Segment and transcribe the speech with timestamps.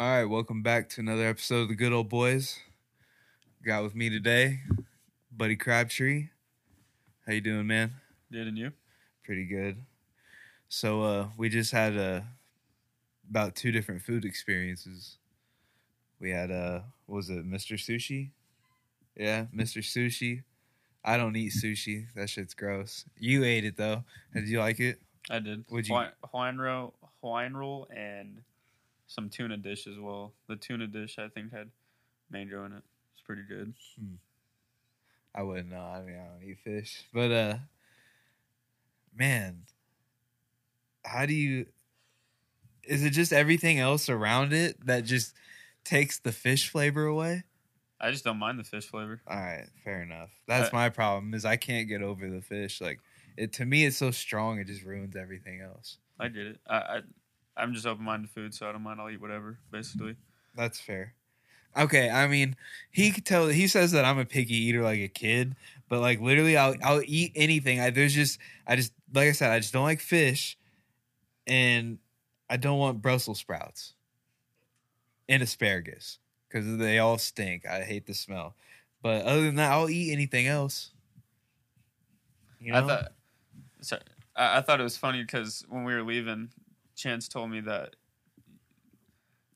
[0.00, 2.60] All right, welcome back to another episode of the Good Old Boys.
[3.64, 4.60] Got with me today,
[5.36, 6.28] Buddy Crabtree.
[7.26, 7.94] How you doing, man?
[8.30, 8.70] Did and you?
[9.24, 9.84] Pretty good.
[10.68, 12.20] So, uh, we just had uh,
[13.28, 15.18] about two different food experiences.
[16.20, 17.74] We had uh, what was it, Mr.
[17.74, 18.30] Sushi?
[19.16, 19.78] Yeah, Mr.
[19.78, 20.44] Sushi.
[21.04, 22.06] I don't eat sushi.
[22.14, 23.04] That shit's gross.
[23.18, 24.04] You ate it though.
[24.32, 25.00] Did you like it?
[25.28, 25.64] I did.
[25.68, 28.42] What'd you- Hawaiian roll, Hawaiian roll, and
[29.08, 30.34] some tuna dish as well.
[30.48, 31.70] The tuna dish I think had
[32.30, 32.82] mango in it.
[33.14, 33.74] It's pretty good.
[35.34, 35.80] I wouldn't know.
[35.80, 37.56] I mean, I don't eat fish, but uh,
[39.16, 39.62] man,
[41.04, 41.66] how do you?
[42.84, 45.34] Is it just everything else around it that just
[45.84, 47.44] takes the fish flavor away?
[48.00, 49.20] I just don't mind the fish flavor.
[49.26, 50.30] All right, fair enough.
[50.46, 51.34] That's Uh, my problem.
[51.34, 52.80] Is I can't get over the fish.
[52.80, 53.00] Like
[53.36, 54.58] it to me, it's so strong.
[54.58, 55.98] It just ruins everything else.
[56.18, 56.60] I get it.
[56.66, 57.00] I, I
[57.58, 59.00] I'm just open minded to food, so I don't mind.
[59.00, 59.58] I'll eat whatever.
[59.70, 60.16] Basically,
[60.54, 61.14] That's fair.
[61.76, 62.56] Okay, I mean,
[62.90, 63.48] he could tell.
[63.48, 65.54] He says that I'm a picky eater, like a kid,
[65.88, 67.80] but like literally, I'll I'll eat anything.
[67.80, 70.56] I there's just I just like I said, I just don't like fish,
[71.46, 71.98] and
[72.48, 73.94] I don't want Brussels sprouts
[75.28, 76.18] and asparagus
[76.48, 77.66] because they all stink.
[77.66, 78.54] I hate the smell.
[79.02, 80.90] But other than that, I'll eat anything else.
[82.60, 82.78] You know?
[82.78, 83.12] I thought.
[83.80, 83.98] So,
[84.34, 86.50] I, I thought it was funny because when we were leaving,
[86.98, 87.94] Chance told me that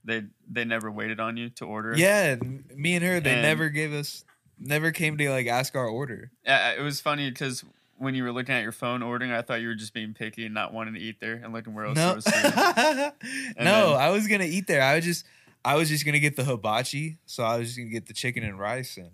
[0.04, 1.94] they they never waited on you to order.
[1.96, 2.36] yeah,
[2.74, 4.24] me and her, they And- never gave us,
[4.58, 6.30] never came to like ask our order.
[6.44, 7.64] It was funny because
[7.98, 10.44] when you were looking at your phone ordering, I thought you were just being picky
[10.44, 13.12] and not wanting to eat there and looking where else No, was no,
[13.56, 14.82] then- I was gonna eat there.
[14.82, 15.24] I was just,
[15.64, 17.18] I was just gonna get the hibachi.
[17.27, 19.10] So I was just gonna get the chicken and rice, and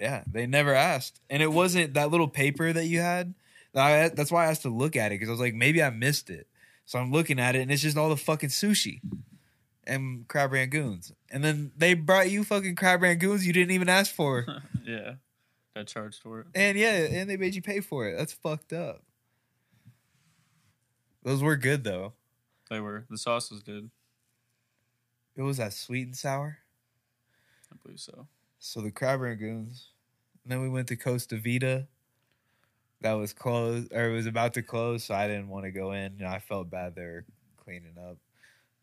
[0.00, 1.20] yeah, they never asked.
[1.30, 3.34] And it wasn't that little paper that you had.
[3.74, 5.88] I, that's why I asked to look at it because I was like, maybe I
[5.90, 6.46] missed it.
[6.84, 9.00] So I'm looking at it, and it's just all the fucking sushi
[9.84, 11.12] and crab rangoons.
[11.30, 14.46] And then they brought you fucking crab rangoons you didn't even ask for.
[14.84, 15.14] yeah,
[15.74, 16.46] got charged for it.
[16.54, 18.16] And yeah, and they made you pay for it.
[18.16, 19.02] That's fucked up.
[21.22, 22.14] Those were good though.
[22.70, 23.04] They were.
[23.08, 23.90] The sauce was good.
[25.36, 26.58] It was that sweet and sour.
[27.72, 28.26] I believe so.
[28.58, 29.86] So the crab rangoons.
[30.44, 31.86] And then we went to Costa Vida.
[33.02, 35.92] That was closed or it was about to close, so I didn't want to go
[35.92, 36.14] in.
[36.16, 37.24] You know, I felt bad they were
[37.64, 38.16] cleaning up.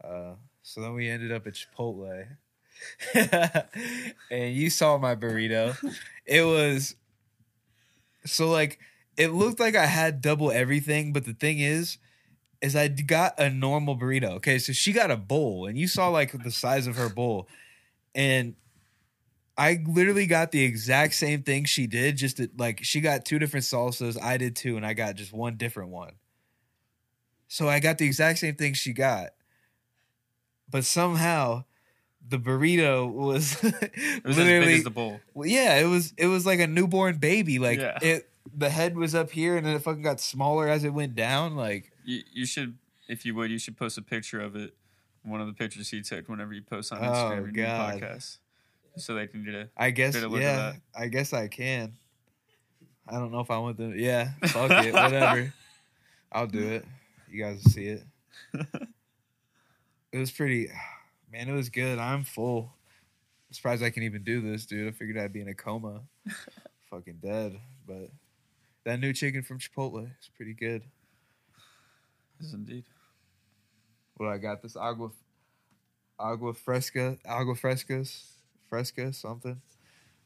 [0.03, 2.28] Uh, so then we ended up at Chipotle.
[4.31, 5.75] and you saw my burrito.
[6.25, 6.96] It was
[8.25, 8.80] so like
[9.18, 11.97] it looked like I had double everything, but the thing is,
[12.62, 14.31] is I got a normal burrito.
[14.36, 17.47] Okay, so she got a bowl, and you saw like the size of her bowl,
[18.16, 18.56] and
[19.59, 22.16] I literally got the exact same thing she did.
[22.16, 25.58] Just like she got two different salsas, I did too, and I got just one
[25.58, 26.14] different one.
[27.50, 29.31] So I got the exact same thing she got,
[30.69, 31.66] but somehow
[32.28, 33.74] the burrito was was
[34.24, 35.19] as literally big as the bowl.
[35.34, 37.59] well, yeah, it was it was like a newborn baby.
[37.59, 37.98] Like Yeah.
[38.02, 41.16] it, the head was up here, and then it fucking got smaller as it went
[41.16, 41.56] down.
[41.56, 42.78] Like You, you should,
[43.08, 44.74] if you would, you should post a picture of it.
[45.24, 48.00] One of the pictures he took whenever you post on Oh, Instagram new God.
[48.02, 48.38] podcast,
[49.00, 49.70] so they can get a.
[49.76, 50.74] I guess, yeah.
[50.96, 51.94] I guess I can.
[53.08, 53.94] I don't know if I want to.
[53.96, 55.54] Yeah, fuck it, whatever.
[56.32, 56.86] I'll do it.
[57.30, 58.04] You guys will see it.
[60.12, 60.70] It was pretty,
[61.32, 61.50] man.
[61.50, 62.00] It was good.
[62.00, 62.74] I'm full.
[63.50, 64.88] I'm surprised I can even do this, dude.
[64.88, 66.02] I figured I'd be in a coma,
[66.90, 67.60] fucking dead.
[67.88, 68.10] But
[68.86, 70.84] that new chicken from Chipotle is pretty good.
[72.40, 72.86] Yes, indeed.
[74.16, 75.10] What I got this agua,
[76.20, 78.24] agua fresca, agua frescas,
[78.69, 79.59] fresca something.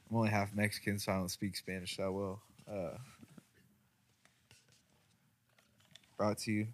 [0.10, 2.42] I'm only half Mexican, so I don't speak Spanish that well.
[2.70, 2.98] Uh,
[6.18, 6.68] brought to you.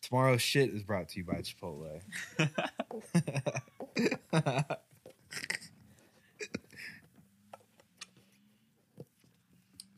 [0.00, 2.00] Tomorrow's shit is brought to you by Chipotle.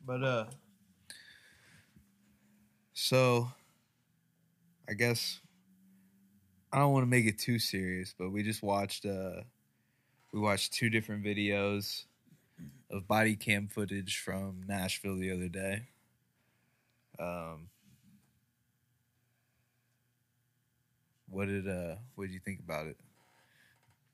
[0.05, 0.45] but uh,
[2.93, 3.51] so
[4.89, 5.39] I guess
[6.73, 9.41] I don't want to make it too serious, but we just watched uh
[10.31, 12.05] we watched two different videos
[12.91, 15.83] of body cam footage from Nashville the other day.
[17.19, 17.69] Um
[21.29, 22.97] what did uh what did you think about it?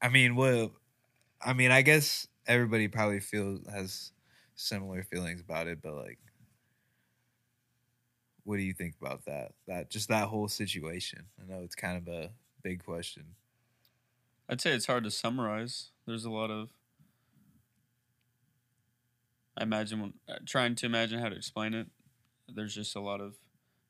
[0.01, 0.71] I mean, what
[1.41, 4.11] I mean, I guess everybody probably feels has
[4.55, 6.19] similar feelings about it, but like
[8.43, 9.53] what do you think about that?
[9.67, 11.25] That just that whole situation.
[11.41, 12.29] I know it's kind of a
[12.63, 13.25] big question.
[14.49, 15.89] I'd say it's hard to summarize.
[16.05, 16.69] There's a lot of.
[19.57, 21.87] I imagine when uh, trying to imagine how to explain it.
[22.53, 23.35] There's just a lot of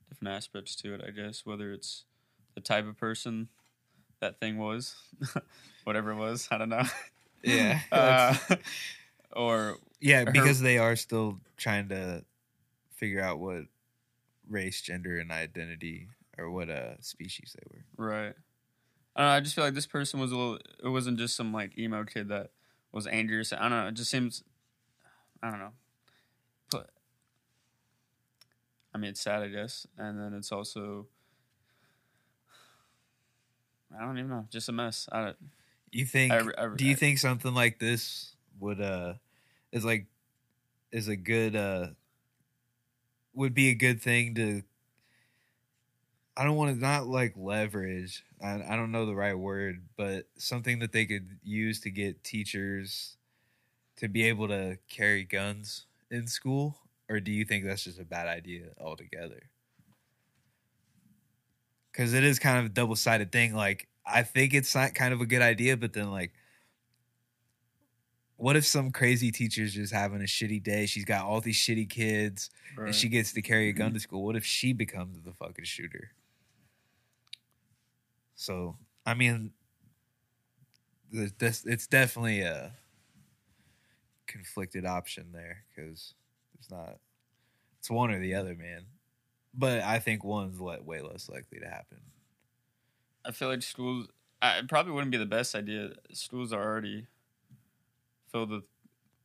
[0.10, 1.02] different aspects to it.
[1.06, 2.06] I guess whether it's
[2.54, 3.50] the type of person
[4.22, 4.96] that thing was,
[5.84, 6.48] whatever it was.
[6.52, 6.84] I don't know.
[7.44, 7.80] Yeah.
[7.92, 8.36] Uh,
[9.34, 12.24] or yeah, her- because they are still trying to
[12.96, 13.66] figure out what
[14.50, 16.08] race, gender, and identity
[16.40, 17.86] or what uh species they were.
[18.04, 18.34] right.
[19.16, 19.36] I don't know.
[19.36, 20.60] I just feel like this person was a little.
[20.84, 22.52] It wasn't just some like emo kid that
[22.92, 23.44] was angry.
[23.58, 23.88] I don't know.
[23.88, 24.44] It just seems.
[25.42, 25.72] I don't know.
[26.72, 26.90] But
[28.94, 31.08] I mean, it's sad, I guess, and then it's also.
[33.98, 34.46] I don't even know.
[34.50, 35.08] Just a mess.
[35.12, 35.38] I don't.
[35.92, 36.34] You think?
[36.34, 39.14] I, I, do you think something like this would uh
[39.72, 40.08] is like
[40.92, 41.88] is a good uh
[43.34, 44.64] would be a good thing to
[46.38, 48.24] I don't want to not like leverage.
[48.42, 52.24] I I don't know the right word, but something that they could use to get
[52.24, 53.18] teachers
[53.98, 56.78] to be able to carry guns in school
[57.10, 59.50] or do you think that's just a bad idea altogether?
[61.94, 65.22] Cuz it is kind of a double-sided thing like I think it's not kind of
[65.22, 66.34] a good idea, but then like
[68.38, 70.86] what if some crazy teacher's just having a shitty day?
[70.86, 72.88] She's got all these shitty kids Right.
[72.88, 73.94] and she gets to carry a gun mm-hmm.
[73.96, 74.26] to school.
[74.26, 76.12] What if she becomes the fucking shooter?
[78.36, 79.54] So, I mean,
[81.12, 82.78] this it's definitely a
[84.28, 86.16] conflicted option there because
[86.60, 87.00] it's not
[87.80, 88.88] it's one or the other, man.
[89.54, 92.02] But I think one's way less likely to happen.
[93.24, 94.08] I feel like schools.
[94.42, 95.94] I, it probably wouldn't be the best idea.
[96.14, 97.08] Schools are already
[98.28, 98.64] filled with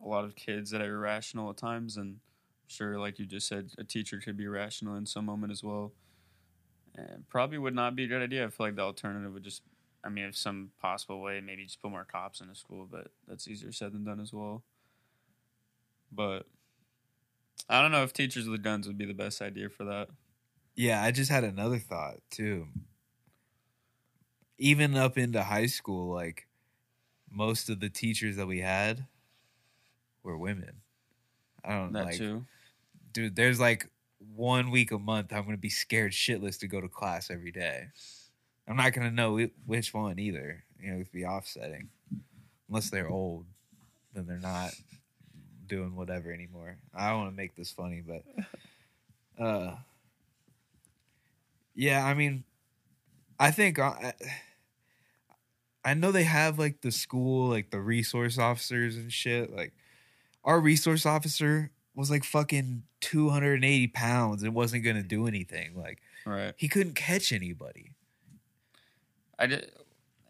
[0.02, 3.48] a lot of kids that are irrational at times, and I'm sure, like you just
[3.48, 5.92] said, a teacher could be irrational in some moment as well.
[6.94, 8.44] And probably would not be a good idea.
[8.44, 9.62] I feel like the alternative would just,
[10.04, 13.08] I mean, if some possible way, maybe just put more cops in the school, but
[13.28, 14.64] that's easier said than done as well.
[16.12, 16.46] But
[17.68, 20.08] I don't know if teachers with guns would be the best idea for that.
[20.74, 22.68] Yeah, I just had another thought too.
[24.58, 26.46] Even up into high school, like
[27.30, 29.06] most of the teachers that we had
[30.22, 30.80] were women.
[31.64, 32.44] I don't That like, too.
[33.12, 33.36] dude.
[33.36, 33.88] There's like
[34.40, 37.88] one week a month I'm gonna be scared shitless to go to class every day.
[38.66, 40.64] I'm not gonna know which one either.
[40.80, 41.90] You know, it'd be offsetting
[42.68, 43.44] unless they're old.
[44.14, 44.74] Then they're not
[45.66, 46.78] doing whatever anymore.
[46.94, 49.76] I want to make this funny, but uh,
[51.74, 52.04] yeah.
[52.04, 52.44] I mean,
[53.38, 54.12] I think uh, I,
[55.84, 59.54] I know they have like the school, like the resource officers and shit.
[59.54, 59.74] Like
[60.44, 65.74] our resource officer was like fucking 280 pounds and wasn't gonna do anything.
[65.74, 66.54] Like Right.
[66.56, 67.92] he couldn't catch anybody.
[69.38, 69.70] I did.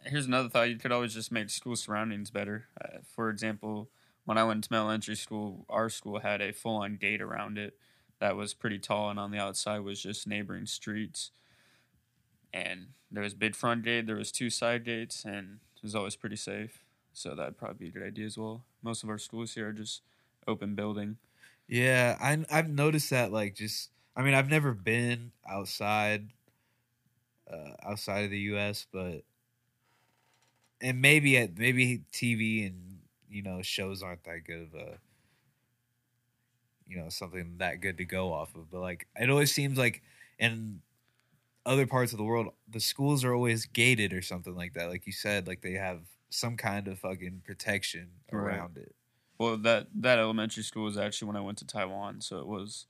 [0.04, 2.66] Here's another thought: you could always just make school surroundings better.
[2.80, 3.90] Uh, for example,
[4.24, 7.76] when I went to middle elementary school, our school had a full-on gate around it
[8.20, 11.32] that was pretty tall, and on the outside was just neighboring streets.
[12.52, 16.16] And there was big front gate, there was two side gates, and it was always
[16.16, 16.84] pretty safe.
[17.12, 18.64] So that'd probably be a good idea as well.
[18.82, 20.02] Most of our schools here are just
[20.46, 21.18] open building.
[21.70, 26.32] Yeah, I I've noticed that like just I mean I've never been outside
[27.50, 29.24] uh outside of the US but
[30.80, 35.00] and maybe at maybe TV and you know shows aren't that good of a
[36.86, 40.02] you know something that good to go off of but like it always seems like
[40.38, 40.82] in
[41.66, 45.06] other parts of the world the schools are always gated or something like that like
[45.06, 48.64] you said like they have some kind of fucking protection Right.
[48.64, 48.94] around it
[49.40, 52.84] Well, that that elementary school was actually when I went to Taiwan, so it was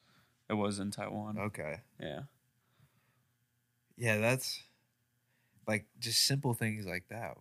[0.48, 1.38] it was in Taiwan.
[1.38, 2.22] okay Yeah.
[3.96, 4.64] Yeah, that's
[5.68, 7.36] like just simple things like that.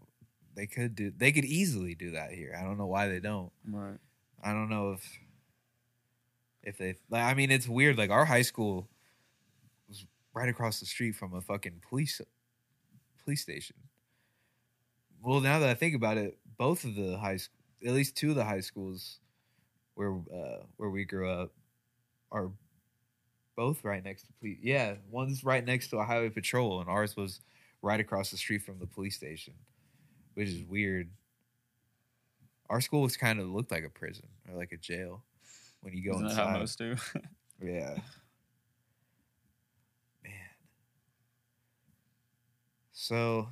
[0.56, 1.12] They could do.
[1.18, 2.56] They could easily do that here.
[2.56, 3.52] I don't know why they don't.
[3.68, 3.98] Right.
[4.44, 5.20] I don't know if
[6.62, 6.94] if they.
[7.10, 7.98] Like, I mean, it's weird.
[7.98, 8.88] Like our high school
[9.88, 12.22] was right across the street from a fucking police
[13.24, 13.78] police station.
[15.24, 17.50] Well, now that I think about it, both of the high, sc-
[17.86, 19.20] at least two of the high schools
[19.96, 21.52] where uh, where we grew up,
[22.32, 22.52] are
[23.56, 24.58] both right next to police.
[24.62, 27.42] Yeah, one's right next to a highway patrol, and ours was
[27.82, 29.54] right across the street from the police station,
[30.36, 31.10] which is weird.
[32.70, 35.24] Our school was kind of looked like a prison or like a jail
[35.82, 36.60] when you go Isn't that how inside.
[36.60, 36.96] most do?
[37.62, 37.98] Yeah.
[40.24, 40.34] Man.
[42.94, 43.50] So,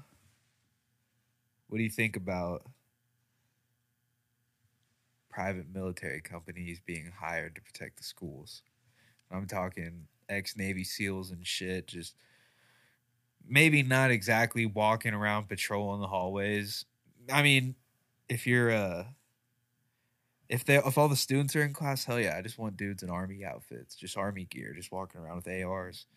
[1.68, 2.66] what do you think about
[5.38, 8.64] private military companies being hired to protect the schools?
[9.30, 12.16] I'm talking ex Navy SEALs and shit, just
[13.48, 16.86] maybe not exactly walking around patrolling the hallways.
[17.32, 17.76] I mean,
[18.28, 19.04] if you're uh
[20.50, 23.04] if they if all the students are in class, hell yeah, I just want dudes
[23.04, 26.08] in army outfits, just army gear, just walking around with ARs.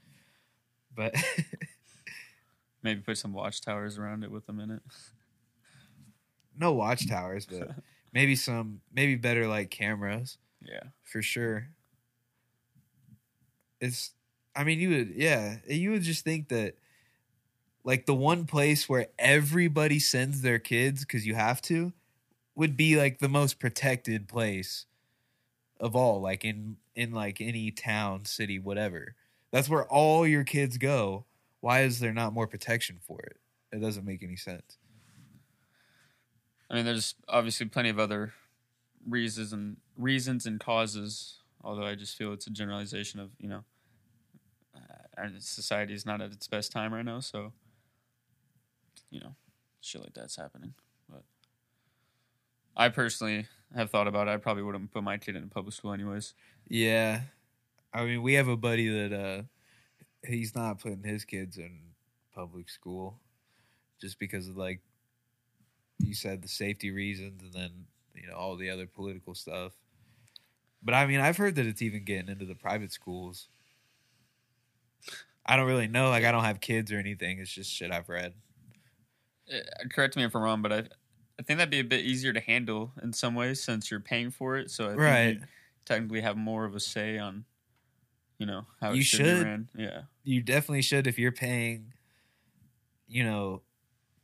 [0.97, 1.15] But
[2.83, 4.83] Maybe put some watchtowers around it with them in it.
[6.59, 7.71] No watchtowers, but
[8.13, 10.85] maybe some maybe better like cameras Yeah.
[11.03, 11.69] for sure.
[13.81, 14.13] It's
[14.55, 16.75] I mean you would yeah, you would just think that
[17.85, 21.93] like the one place where everybody sends their kids cuz you have to
[22.55, 24.87] would be like the most protected place
[25.79, 29.15] of all like in in like any town, city, whatever.
[29.51, 31.25] That's where all your kids go.
[31.61, 33.39] Why is there not more protection for it?
[33.73, 34.79] It doesn't make any sense.
[36.71, 38.33] I mean, there's obviously plenty of other
[39.07, 41.39] reasons and reasons and causes.
[41.63, 43.65] Although I just feel it's a generalization of you know,
[44.75, 47.21] uh, society is not at its best time right now.
[47.21, 47.53] So,
[49.11, 49.35] you know,
[49.81, 50.75] shit like that's happening.
[51.09, 51.25] But
[52.77, 54.31] I personally have thought about it.
[54.31, 56.35] I probably wouldn't put my kid in public school anyways.
[56.69, 57.23] Yeah.
[57.93, 59.43] I mean, we have a buddy that uh
[60.27, 61.81] he's not putting his kids in
[62.35, 63.21] public school
[64.01, 64.81] just because of like
[66.03, 69.75] you said the safety reasons and then, you know, all the other political stuff.
[70.83, 73.49] But I mean, I've heard that it's even getting into the private schools.
[75.45, 77.39] I don't really know, like I don't have kids or anything.
[77.39, 78.35] It's just shit I've read.
[79.53, 79.59] Uh,
[79.91, 80.79] correct me if I'm wrong, but I
[81.39, 84.31] I think that'd be a bit easier to handle in some ways since you're paying
[84.31, 84.71] for it.
[84.71, 85.39] So I think Right.
[85.41, 85.47] you
[85.87, 87.47] technically have more of a say on,
[88.39, 89.69] you know, how it You should, should.
[89.77, 90.05] Yeah.
[90.25, 91.95] You definitely should if you're paying
[93.07, 93.63] you know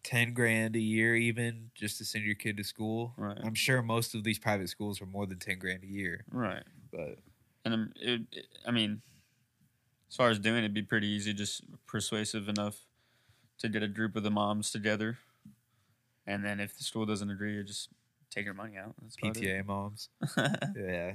[0.06, 3.12] 10 grand a year even just to send your kid to school.
[3.16, 3.36] Right.
[3.42, 6.62] I'm sure most of these private schools are more than 10 grand a year, Right.
[6.92, 7.18] but
[7.64, 9.02] And um, it, it, I mean,
[10.08, 12.86] as far as doing it, it'd be pretty easy, just persuasive enough
[13.58, 15.18] to get a group of the moms together.
[16.24, 17.88] And then if the school doesn't agree, you just
[18.30, 18.94] take your money out.
[19.02, 20.08] That's PTA moms.
[20.76, 21.14] Yeah.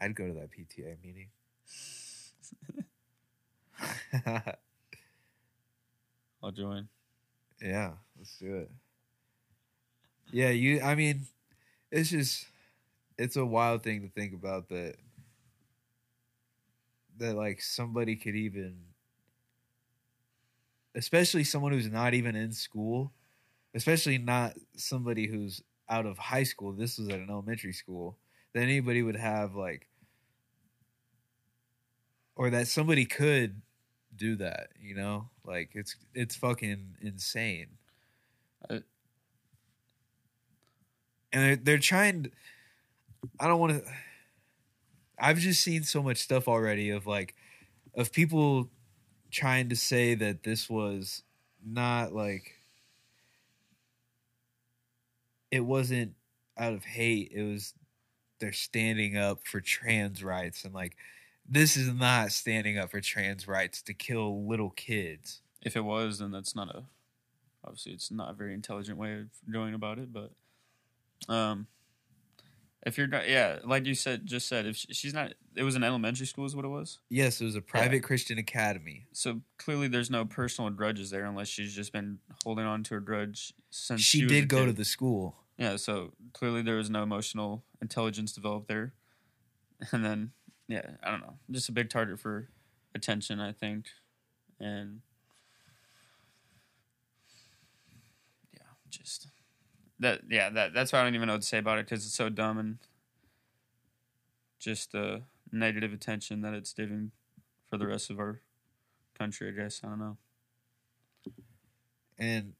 [0.00, 1.28] I'd go to that PTA meeting.
[6.42, 6.88] I'll join.
[7.62, 8.70] Yeah, let's do it.
[10.32, 11.26] Yeah, you I mean,
[11.90, 12.46] it's just
[13.18, 14.96] it's a wild thing to think about that
[17.18, 18.78] that like somebody could even
[20.94, 23.12] especially someone who's not even in school,
[23.74, 26.72] especially not somebody who's out of high school.
[26.72, 28.18] This was at an elementary school.
[28.54, 29.88] That anybody would have like
[32.36, 33.62] or that somebody could
[34.16, 35.28] do that, you know?
[35.44, 37.68] Like it's it's fucking insane.
[38.68, 38.80] Uh,
[41.32, 42.30] and they're they're trying to,
[43.40, 43.92] I don't want to
[45.18, 47.34] I've just seen so much stuff already of like
[47.94, 48.70] of people
[49.30, 51.22] trying to say that this was
[51.64, 52.54] not like
[55.50, 56.14] it wasn't
[56.58, 57.74] out of hate it was
[58.40, 60.96] they're standing up for trans rights and like
[61.48, 66.18] this is not standing up for trans rights to kill little kids If it was,
[66.18, 66.84] then that's not a.
[67.64, 70.32] Obviously, it's not a very intelligent way of going about it, but.
[71.28, 71.68] Um,
[72.84, 75.76] if you're not, yeah, like you said, just said, if she, she's not, it was
[75.76, 76.98] an elementary school, is what it was.
[77.08, 81.48] yes it was a private christian academy So clearly, there's no personal grudges there, unless
[81.48, 84.84] she's just been holding on to her grudge since she, a did go to the
[84.84, 88.94] school Yeah, so clearly there was no emotional intelligence developed there,
[89.92, 90.32] and then
[90.72, 92.48] yeah, I don't know, just a big target for
[92.94, 93.86] attention, I think,
[94.60, 95.00] and
[98.54, 98.60] yeah,
[98.90, 99.28] just
[100.00, 102.04] that yeah that that's why I don't even know what to say about it because
[102.06, 102.78] it's so dumb and
[104.58, 107.10] just the negative attention that it's giving
[107.68, 108.40] for the rest of our
[109.18, 109.48] country.
[109.48, 110.16] I guess I don't know.
[112.18, 112.52] and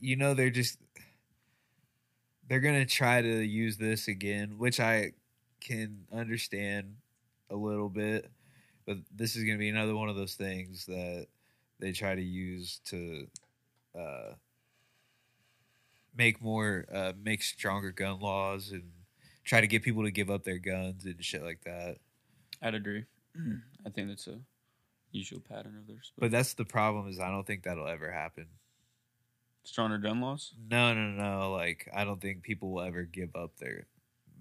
[0.00, 0.78] you know they're just
[2.48, 5.12] they're gonna try to use this again which i
[5.64, 6.96] can understand
[7.50, 8.30] a little bit
[8.86, 11.26] but this is gonna be another one of those things that
[11.80, 13.26] they try to use to
[13.98, 14.32] uh
[16.16, 18.84] make more uh make stronger gun laws and
[19.44, 21.96] try to get people to give up their guns and shit like that
[22.62, 23.04] I'd agree.
[23.86, 24.38] I think that's a
[25.10, 26.12] usual pattern of theirs.
[26.18, 28.46] but that's the problem is i don't think that'll ever happen
[29.64, 30.52] stronger gun laws.
[30.70, 31.52] No, no, no.
[31.52, 33.86] Like, I don't think people will ever give up their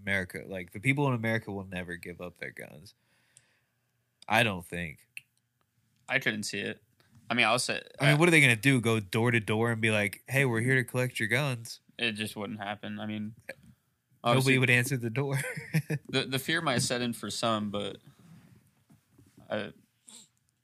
[0.03, 0.41] America.
[0.47, 2.93] Like, the people in America will never give up their guns.
[4.27, 4.99] I don't think.
[6.07, 6.81] I couldn't see it.
[7.29, 7.81] I mean, I'll say.
[7.99, 8.79] I mean, what are they going to do?
[8.81, 11.79] Go door to door and be like, hey, we're here to collect your guns?
[11.97, 12.99] it just wouldn't happen.
[12.99, 13.33] I mean,
[14.25, 15.39] Nobody would answer the door.
[16.09, 17.97] the the fear might set in for some, but
[19.49, 19.71] I,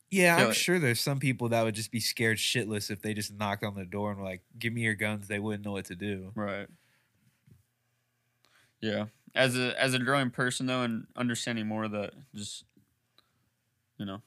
[0.09, 0.55] yeah, I'm it.
[0.55, 3.75] sure there's some people that would just be scared shitless if they just knocked on
[3.75, 5.27] the door and were like, give me your guns.
[5.27, 6.31] They wouldn't know what to do.
[6.35, 6.67] right.
[8.81, 9.05] Yeah,
[9.35, 12.63] as a as a growing person though, and understanding more that just
[13.97, 14.21] you know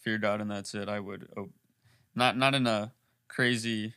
[0.00, 1.50] fear God and that's it, I would oh,
[2.14, 2.92] not not in a
[3.28, 3.94] crazy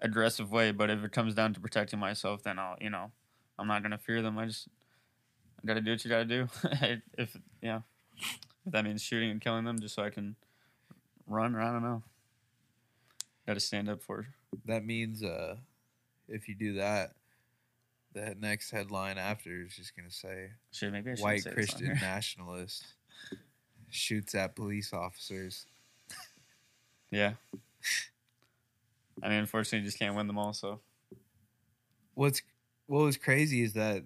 [0.00, 3.10] aggressive way, but if it comes down to protecting myself, then I'll you know
[3.58, 4.38] I'm not gonna fear them.
[4.38, 4.68] I just
[5.62, 6.48] I gotta do what you gotta do.
[7.18, 7.80] if yeah,
[8.18, 10.36] if that means shooting and killing them, just so I can
[11.26, 12.02] run, or I don't know.
[13.46, 14.26] Got to stand up for.
[14.66, 15.56] That means uh,
[16.28, 17.12] if you do that,
[18.14, 22.84] that next headline after is just gonna say Shit, maybe I white say Christian nationalist
[23.90, 25.66] shoots at police officers.
[27.10, 27.34] Yeah.
[29.22, 30.54] I mean, unfortunately, you just can't win them all.
[30.54, 30.80] So
[32.14, 32.42] What's
[32.86, 34.04] what was crazy is that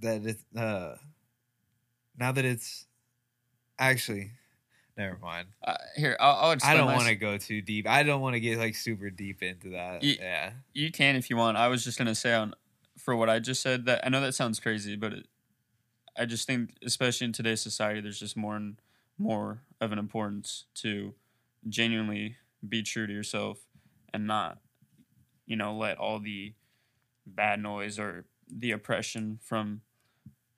[0.00, 0.94] that it uh
[2.18, 2.86] now that it's
[3.78, 4.32] actually
[5.02, 5.48] never mind.
[5.64, 7.88] uh, here, I'll, I'll I don't want to go too deep.
[7.88, 10.02] I don't want to get like super deep into that.
[10.02, 10.52] Ye- yeah.
[10.72, 11.56] You can if you want.
[11.56, 12.54] I was just gonna say on
[12.98, 15.26] for what I just said that I know that sounds crazy, but it,
[16.16, 18.76] I just think, especially in today's society, there's just more and
[19.18, 21.14] more of an importance to
[21.68, 23.58] genuinely be true to yourself
[24.12, 24.58] and not,
[25.46, 26.52] you know, let all the
[27.26, 29.80] bad noise or the oppression from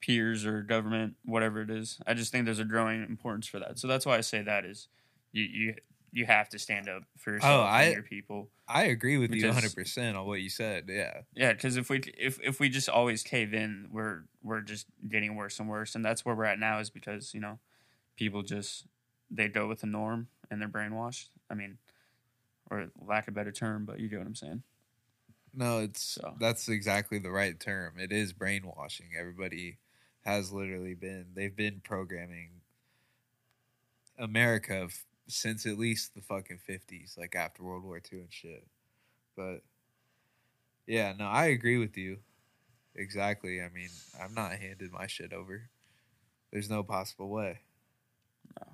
[0.05, 1.99] peers or government, whatever it is.
[2.07, 3.79] I just think there's a growing importance for that.
[3.79, 4.89] So that's why I say that is
[5.33, 5.75] you you
[6.13, 8.51] you have to stand up for oh, yourself I- and your people.
[8.67, 10.87] I agree with you 100% on what you said.
[10.89, 11.21] Yeah.
[11.35, 15.37] Yeah, because if we if if we just always cave in, we're we're just getting
[15.37, 16.79] worse and worse, and that's where we're at now.
[16.79, 17.59] Is because you know
[18.17, 18.87] people just
[19.31, 21.29] they go with the norm and they're brainwashed.
[21.51, 21.77] I mean,
[22.71, 24.63] or lack of a better term, but you get what I'm saying.
[25.53, 26.35] No, it's So.
[26.41, 27.95] that's exactly the right term.
[27.99, 29.11] It is brainwashing.
[29.19, 29.77] Everybody
[30.25, 32.49] has literally been they've been programming
[34.19, 38.67] America f- since at least the fucking 50s, like after World War II and shit.
[39.37, 39.63] But
[40.87, 42.19] yeah, no, I agree with you.
[42.95, 43.61] Exactly.
[43.61, 43.89] I mean,
[44.23, 45.69] I'm not handing my shit over.
[46.53, 47.59] There's no possible way.
[48.59, 48.67] No.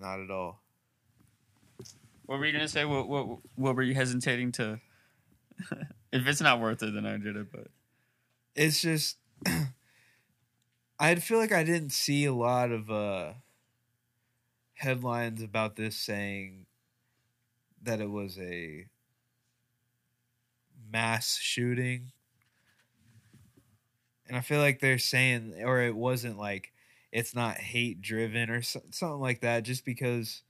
[0.00, 0.60] Not at all.
[2.26, 2.84] What were you gonna say?
[2.84, 4.80] What what what were you hesitating to?
[6.12, 7.50] if it's not worth it, then I did it.
[7.50, 7.68] But
[8.58, 9.18] it's just
[10.98, 13.34] I feel like I didn't see a lot of uh
[14.74, 16.66] headlines about this saying
[17.82, 18.86] that it was a
[20.90, 22.12] mass shooting.
[24.26, 26.72] And I feel like they're saying or it wasn't like
[27.12, 30.42] it's not hate driven or so, something like that just because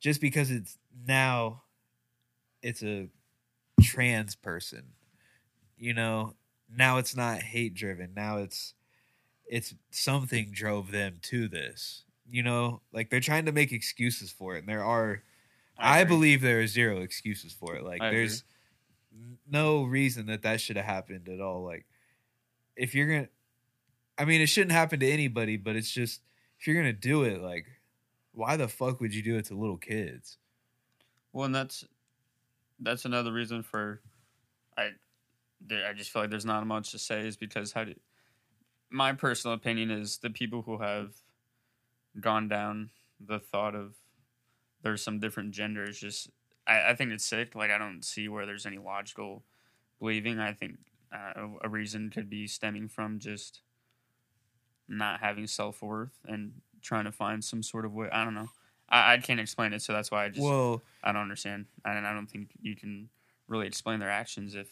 [0.00, 1.62] just because it's now
[2.60, 3.08] it's a
[3.80, 4.94] trans person.
[5.78, 6.34] You know,
[6.74, 8.74] now it's not hate driven now it's
[9.46, 12.80] it's something drove them to this you know?
[12.92, 15.22] Like they're trying to make excuses for it and there are
[15.78, 16.16] i, agree.
[16.16, 17.84] believe there are zero excuses for it.
[17.84, 18.42] Like I there's
[19.12, 21.62] n- no reason that that should have happened at all.
[21.64, 21.86] Like
[22.76, 23.28] if you're gonna
[24.18, 26.20] i mean it shouldn't happen to anybody but it's just
[26.58, 27.66] if you're gonna do it like
[28.36, 30.36] why the fuck would you do it to little kids?
[31.32, 31.84] Well, and that's
[32.78, 34.02] that's another reason for
[34.76, 34.90] I
[35.60, 37.94] there, I just feel like there's not much to say is because how do
[38.90, 41.14] my personal opinion is the people who have
[42.20, 42.90] gone down
[43.20, 43.94] the thought of
[44.82, 46.30] there's some different genders just
[46.66, 47.54] I, I think it's sick.
[47.54, 49.44] Like I don't see where there's any logical
[49.98, 50.38] believing.
[50.38, 50.76] I think
[51.12, 53.60] uh, a reason could be stemming from just
[54.88, 58.08] not having self-worth and trying to find some sort of way.
[58.12, 58.48] I don't know.
[58.88, 62.06] I, I can't explain it so that's why I just well I don't understand, and
[62.06, 63.08] I don't think you can
[63.48, 64.68] really explain their actions if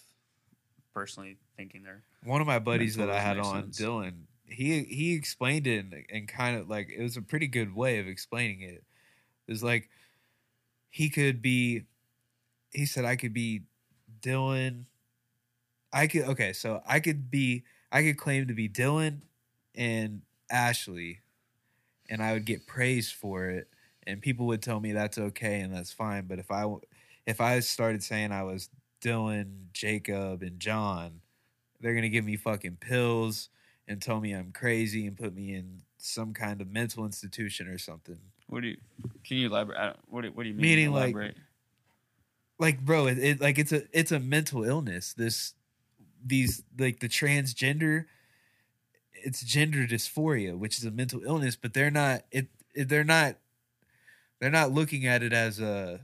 [0.95, 3.81] personally thinking they're one of my buddies that I had on, sense.
[3.81, 4.13] Dylan,
[4.47, 7.99] he he explained it and, and kind of like it was a pretty good way
[7.99, 8.85] of explaining it.
[9.47, 9.91] It was like
[10.91, 11.85] he could be.
[12.71, 13.63] He said I could be
[14.23, 14.87] Dylan.
[15.93, 19.21] I could okay, so I could be I could claim to be Dylan
[19.75, 21.21] and Ashley,
[22.09, 23.69] and I would get praised for it,
[24.07, 26.27] and people would tell me that's okay and that's fine.
[26.27, 26.73] But if I
[27.27, 28.69] if I started saying I was
[29.05, 31.21] Dylan, Jacob, and John,
[31.81, 33.51] they're gonna give me fucking pills
[33.87, 37.79] and tell me I'm crazy and put me in some kind of mental institution or
[37.79, 38.19] something.
[38.47, 38.77] what do you
[39.25, 39.97] can you elaborate?
[40.09, 40.63] What do, what do you mean?
[40.63, 41.35] Meaning, like.
[42.57, 45.13] Like, bro, it, it like it's a it's a mental illness.
[45.13, 45.55] This
[46.25, 48.05] these like the transgender,
[49.13, 53.37] it's gender dysphoria, which is a mental illness, but they're not it, it they're not
[54.41, 56.01] they're not looking at it as a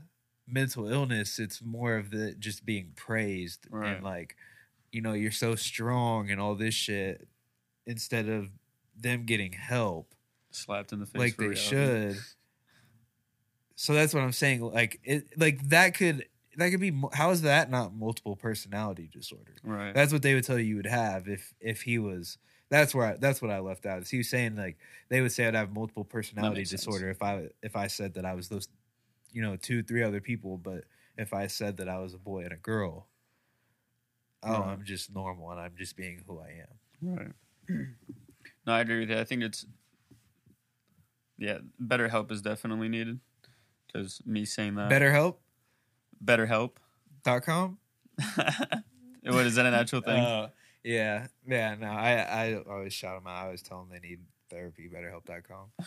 [0.51, 1.39] mental illness.
[1.39, 3.95] It's more of the just being praised Right.
[3.95, 4.35] and like,
[4.91, 7.27] you know, you're so strong and all this shit
[7.85, 8.49] instead of
[8.95, 10.13] them getting help.
[10.51, 11.61] slapped in the face like they reality.
[12.15, 12.17] should.
[13.75, 14.61] So that's what I'm saying.
[14.61, 16.25] Like it, like that could
[16.57, 16.93] that could be.
[17.13, 19.53] How is that not multiple personality disorder?
[19.63, 19.93] right?
[19.93, 22.37] That's what they would tell you you would have if if he was
[22.69, 24.01] That's where I, that's what I left out.
[24.03, 24.77] Is he was saying like
[25.09, 26.85] they would say I'd have multiple personality makes sense.
[26.85, 28.67] disorder if I if I said that I was those,
[29.31, 30.83] you know, two three other people, but
[31.17, 33.07] if I said that I was a boy and a girl,
[34.43, 34.67] oh, Right.
[34.69, 37.35] I'm just normal and I'm just being who I am.
[37.69, 37.87] Right.
[38.67, 39.17] No, I agree with you.
[39.17, 39.65] I think it's
[41.39, 43.19] yeah, better help is definitely needed.
[43.87, 45.37] Because me saying that BetterHelp?
[46.23, 47.77] BetterHelp.com.
[48.17, 48.83] better help.
[49.35, 50.23] what is that an actual thing?
[50.23, 50.49] Uh,
[50.83, 51.75] yeah, yeah.
[51.79, 53.35] No, I I always shout them out.
[53.41, 54.19] I always tell them they need
[54.51, 54.87] therapy.
[54.93, 55.71] BetterHelp.com.
[55.79, 55.85] I'm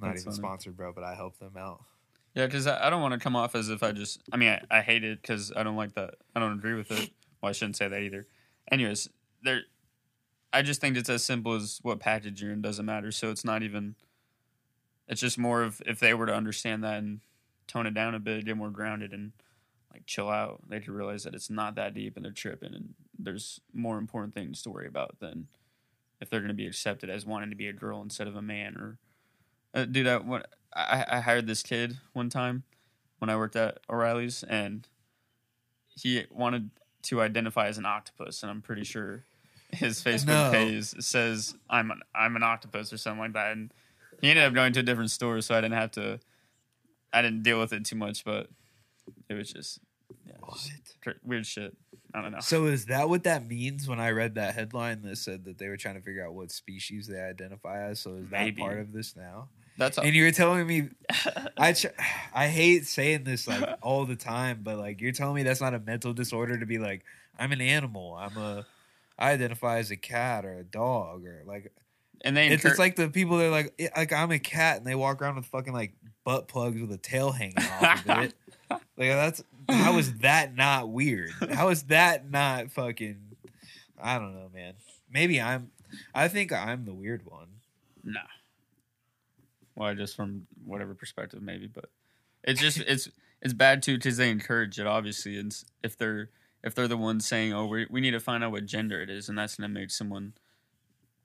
[0.00, 0.36] not That's even funny.
[0.36, 1.84] sponsored, bro, but I help them out.
[2.36, 4.20] Yeah, because I, I don't want to come off as if I just.
[4.30, 6.16] I mean, I, I hate it because I don't like that.
[6.36, 7.10] I don't agree with it.
[7.40, 8.26] Well, I shouldn't say that either.
[8.70, 9.08] Anyways,
[9.42, 9.62] there.
[10.52, 13.10] I just think it's as simple as what package you're in doesn't matter.
[13.10, 13.96] So it's not even.
[15.08, 17.20] It's just more of if they were to understand that and
[17.66, 19.32] tone it down a bit, get more grounded and
[19.90, 22.94] like chill out, they could realize that it's not that deep and they're tripping and
[23.18, 25.46] there's more important things to worry about than
[26.20, 28.42] if they're going to be accepted as wanting to be a girl instead of a
[28.42, 28.98] man or
[29.76, 30.42] uh, dude, I, when,
[30.74, 32.64] I, I hired this kid one time
[33.18, 34.86] when I worked at O'Reilly's, and
[35.88, 36.70] he wanted
[37.02, 39.22] to identify as an octopus, and I'm pretty sure
[39.70, 40.50] his Facebook No.
[40.50, 43.52] page says I'm an, I'm an octopus or something like that.
[43.52, 43.72] And
[44.20, 46.20] he ended up going to a different store, so I didn't have to.
[47.12, 48.48] I didn't deal with it too much, but
[49.28, 49.78] it was just
[50.26, 50.72] yeah, just
[51.24, 51.76] weird shit.
[52.14, 52.40] I don't know.
[52.40, 55.68] So is that what that means when I read that headline that said that they
[55.68, 58.00] were trying to figure out what species they identify as?
[58.00, 58.60] So is Maybe.
[58.62, 59.48] that part of this now?
[59.78, 60.04] That's all.
[60.04, 60.88] And you're telling me,
[61.58, 61.74] I
[62.34, 65.74] I hate saying this like all the time, but like you're telling me that's not
[65.74, 67.02] a mental disorder to be like
[67.38, 68.14] I'm an animal.
[68.18, 68.66] I'm a
[69.18, 71.72] I identify as a cat or a dog or like
[72.22, 74.78] and they it's, encour- it's like the people that are like like I'm a cat
[74.78, 75.92] and they walk around with fucking like
[76.24, 78.34] butt plugs with a tail hanging off of it.
[78.98, 81.30] Like that's how is that not weird?
[81.52, 83.18] How is that not fucking?
[84.02, 84.74] I don't know, man.
[85.12, 85.70] Maybe I'm.
[86.14, 87.46] I think I'm the weird one.
[88.02, 88.20] Nah.
[89.76, 91.90] Well, just from whatever perspective, maybe, but
[92.42, 93.08] it's just it's
[93.42, 94.86] it's bad too because they encourage it.
[94.86, 96.30] Obviously, and if they're
[96.64, 99.10] if they're the ones saying, "Oh, we we need to find out what gender it
[99.10, 100.32] is," and that's to make someone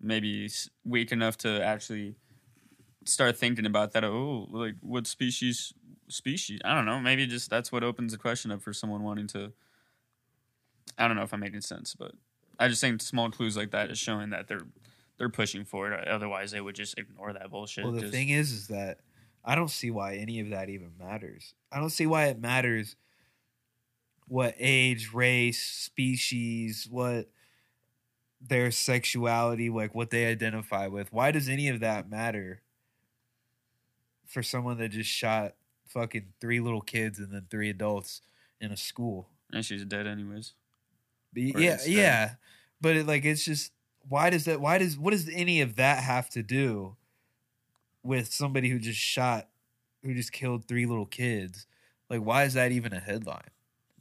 [0.02, 0.50] maybe
[0.84, 2.16] weak enough to actually
[3.06, 4.04] start thinking about that.
[4.04, 5.74] Oh, like what species?
[6.10, 6.60] Species?
[6.66, 7.00] I don't know.
[7.00, 9.54] Maybe just that's what opens the question up for someone wanting to.
[10.98, 12.12] I don't know if I'm making sense, but
[12.60, 14.68] I just think small clues like that is showing that they're
[15.22, 16.08] they're pushing for it.
[16.08, 17.84] Otherwise, they would just ignore that bullshit.
[17.84, 19.02] Well, the thing is, is that
[19.46, 21.54] I don't see why any of that even matters.
[21.72, 22.96] I don't see why it matters
[24.28, 27.30] what age, race, species, what
[28.42, 31.14] their sexuality, like what they identify with.
[31.14, 32.64] Why does any of that matter
[34.26, 35.54] for someone that just shot
[35.86, 38.24] fucking three little kids and then three adults
[38.60, 39.30] in a school?
[39.54, 40.54] and she's dead anyways.
[41.32, 42.32] But yeah, yeah.
[42.82, 43.72] But it, like, it's just
[44.08, 44.62] why does that?
[44.62, 46.96] Why does what does any of that have to do
[48.04, 49.48] with somebody who just shot,
[50.04, 51.66] who just killed three little kids?
[52.10, 53.50] Like, why is that even a headline?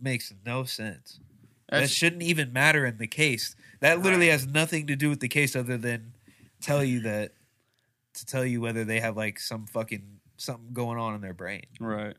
[0.01, 1.21] Makes no sense.
[1.71, 3.55] that shouldn't even matter in the case.
[3.81, 6.15] That literally has nothing to do with the case other than
[6.61, 7.33] tell you that
[8.15, 11.65] to tell you whether they have like some fucking something going on in their brain.
[11.79, 12.17] right.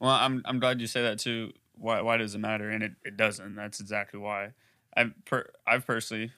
[0.00, 1.52] Well, I'm I'm glad you say that too.
[1.76, 2.68] Why why does it matter?
[2.68, 3.54] And it, it doesn't.
[3.54, 4.50] That's exactly why.
[4.96, 6.32] I've per, I've personally,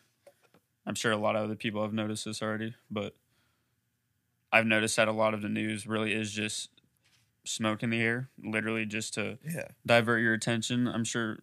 [0.86, 3.14] I'm sure a lot of other people have noticed this already, but
[4.52, 6.70] I've noticed that a lot of the news really is just
[7.44, 10.86] smoke in the air, literally just to Yeah, divert your attention.
[10.86, 11.40] I'm sure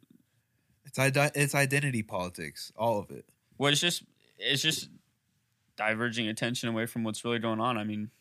[0.86, 3.26] it's ide- it's identity politics, all of it.
[3.58, 4.04] Well, it's just
[4.38, 4.90] it's just
[5.76, 7.78] diverging attention away from what's really going on.
[7.78, 8.12] I mean,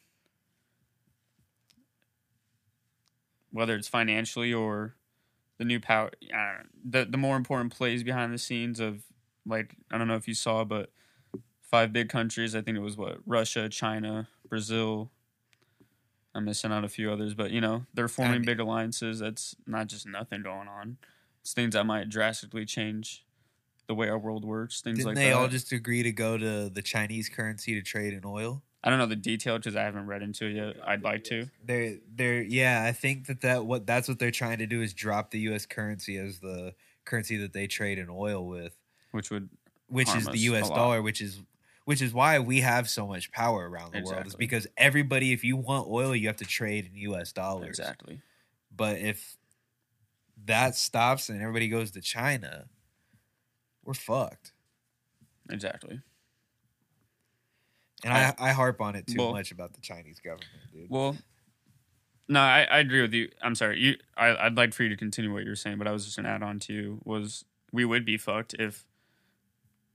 [3.50, 4.94] whether it's financially or
[5.59, 8.80] the new power, I uh, don't know, the the more important plays behind the scenes
[8.80, 9.02] of
[9.46, 10.90] like I don't know if you saw, but
[11.70, 12.54] five big countries.
[12.54, 15.11] I think it was what Russia, China, Brazil.
[16.35, 19.20] I'm missing out a few others, but you know they're forming big alliances.
[19.20, 20.98] That's not just nothing going on.
[21.42, 23.24] It's things that might drastically change
[23.87, 24.80] the way our world works.
[24.83, 25.37] Things Didn't like they that.
[25.37, 28.62] all just agree to go to the Chinese currency to trade in oil?
[28.83, 30.76] I don't know the detail because I haven't read into it yet.
[30.87, 31.48] I'd like to.
[31.64, 32.85] They're they're yeah.
[32.85, 35.66] I think that that what that's what they're trying to do is drop the U.S.
[35.66, 38.76] currency as the currency that they trade in oil with,
[39.11, 39.50] which would
[39.88, 40.66] which is the us U.S.
[40.66, 40.76] a lot.
[40.76, 41.40] dollar, which is
[41.90, 44.24] which is why we have so much power around the world.
[44.24, 47.33] Is because everybody, if you want oil, you have to trade in U.S.
[47.33, 47.81] dollars.
[47.81, 48.20] exactly
[48.70, 49.37] But if
[50.44, 52.66] that stops and everybody goes to China,
[53.85, 54.53] we're fucked.
[55.50, 56.00] exactly.
[58.05, 60.88] And I, I harp on it too Well- much about the Chinese government, dude.
[60.88, 61.16] Well,
[62.29, 63.31] no, I, I agree with you.
[63.42, 63.81] I'm sorry.
[63.81, 66.05] You, I, I'd like for you to continue what you were saying, but I was
[66.05, 68.87] just gonna add on to you was we would be fucked if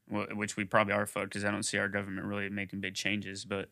[0.09, 3.45] which we probably are fucked because I don't see our government really making big changes.
[3.45, 3.69] But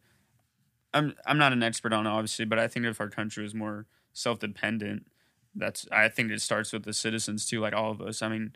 [0.93, 3.53] I'm I'm not an expert on it, obviously, but I think if our country was
[3.53, 5.07] more self dependent,
[5.55, 8.21] that's I think it starts with the citizens too, like all of us.
[8.21, 8.55] I mean,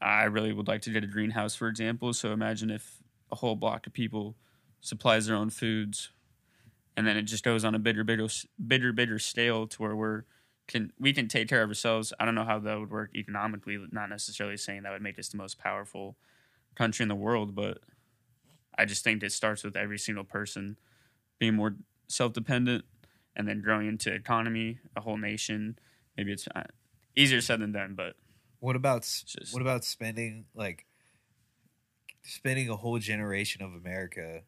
[0.00, 2.12] I really would like to get a greenhouse, for example.
[2.12, 4.36] So imagine if a whole block of people
[4.80, 6.10] supplies their own foods,
[6.96, 8.28] and then it just goes on a bigger, bigger,
[8.64, 10.24] bigger, bigger scale to where we're
[10.68, 12.12] can we can take care of ourselves.
[12.18, 13.78] I don't know how that would work economically.
[13.90, 16.16] Not necessarily saying that would make us the most powerful
[16.74, 17.78] country in the world, but
[18.76, 20.78] I just think it starts with every single person
[21.38, 21.76] being more
[22.08, 22.84] self dependent,
[23.36, 25.78] and then growing into economy, a whole nation.
[26.16, 26.64] Maybe it's uh,
[27.16, 28.16] easier said than done, but
[28.60, 30.86] What about Just- what about spending like
[32.24, 34.42] spending a whole generation of America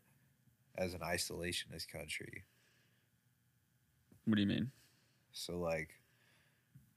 [0.76, 2.44] as an isolationist country?
[4.26, 4.70] what do you mean?
[5.32, 5.98] So like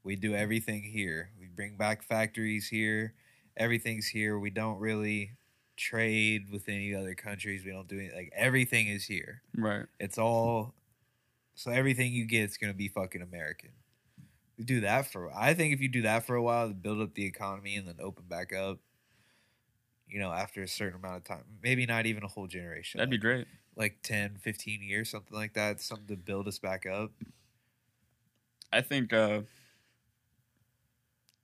[0.04, 1.32] we do everything here.
[1.40, 3.14] We bring back factories here.
[3.58, 4.40] Everything's here.
[4.40, 5.32] We don't really
[5.76, 7.66] trade with any other countries.
[7.66, 9.42] We don't do any like everything is here.
[9.56, 9.86] Right.
[10.00, 10.74] It's all
[11.56, 13.72] so everything you get is gonna be fucking American.
[14.58, 17.02] We do that for I think if you do that for a while to build
[17.02, 18.80] up the economy and then open back up,
[20.08, 22.98] you know, after a certain amount of time, maybe not even a whole generation.
[23.00, 23.48] That'd be great.
[23.76, 27.12] like 10, 15 years, something like that, something to build us back up.
[28.72, 29.14] I think.
[29.14, 29.42] uh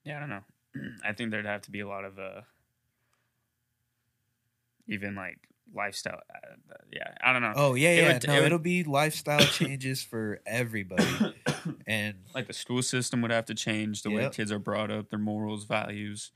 [0.04, 0.44] Yeah, I don't know.
[1.04, 2.42] I think there'd have to be a lot of uh
[4.88, 5.38] even like
[5.74, 6.20] lifestyle.
[6.34, 7.54] Uh, yeah, I don't know.
[7.56, 8.14] Oh yeah, It yeah.
[8.14, 11.06] would- no, it would- it'll be lifestyle changes for everybody,
[11.88, 15.10] and like the school system would have to change the way kids are brought up,
[15.10, 16.32] their morals, values.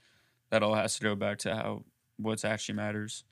[0.50, 1.84] That all has to go back to how
[2.18, 3.26] what's actually matters,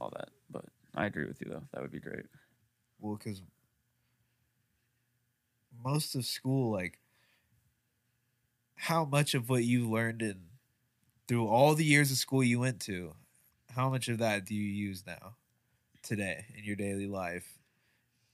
[0.00, 0.30] all that.
[0.50, 1.62] But I agree with you though.
[1.72, 2.26] That would be great.
[2.98, 3.40] well, because
[5.82, 6.98] most of school, like,
[8.84, 10.36] how much of what you learned in
[11.26, 13.14] through all the years of school you went to,
[13.74, 15.36] how much of that do you use now,
[16.02, 17.54] today in your daily life,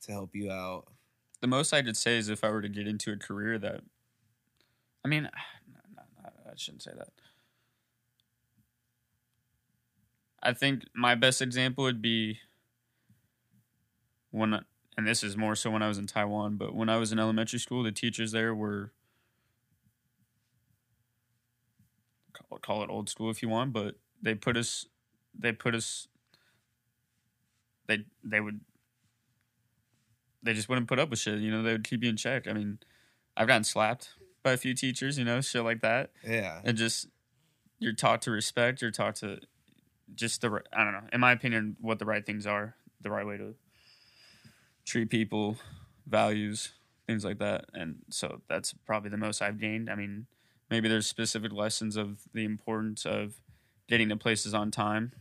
[0.03, 0.89] to help you out?
[1.41, 3.83] The most I could say is if I were to get into a career that,
[5.05, 5.23] I mean,
[5.73, 7.11] no, no, I shouldn't say that.
[10.43, 12.41] I think my best example would be
[14.33, 14.65] when,
[14.97, 17.21] and this is more so when I was in Taiwan, but when I was in
[17.21, 18.91] elementary school, the teachers there were,
[22.59, 24.87] call- it old school if you want, but they put us,
[25.39, 26.09] they put us,
[27.87, 28.61] they they would
[30.43, 31.39] they just wouldn't put up with shit.
[31.41, 32.49] You know, they would keep you in check.
[32.49, 32.79] I mean,
[33.37, 34.11] I've gotten slapped
[34.43, 36.11] by a few teachers, you know, shit like that.
[36.27, 37.09] Yeah, And just,
[37.79, 39.41] you're taught to respect, you're taught to
[40.15, 43.27] just the, I don't know, in my opinion, what the right things are, the right
[43.27, 43.55] way to
[44.85, 45.57] treat people,
[46.07, 46.73] values,
[47.07, 47.67] things like that.
[47.75, 49.91] And so that's probably the most I've gained.
[49.91, 50.27] I mean,
[50.71, 53.35] maybe there's specific lessons of the importance of
[53.89, 55.13] getting to places on time.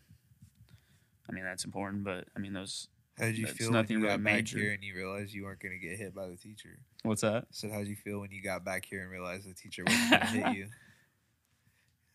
[1.29, 4.03] I mean, that's important, but I mean, those, how did you feel when nothing you
[4.03, 4.59] really got back major.
[4.59, 6.79] here and you realized you weren't going to get hit by the teacher?
[7.03, 7.45] what's that?
[7.51, 10.09] So how did you feel when you got back here and realized the teacher wasn't
[10.09, 10.67] going to hit you?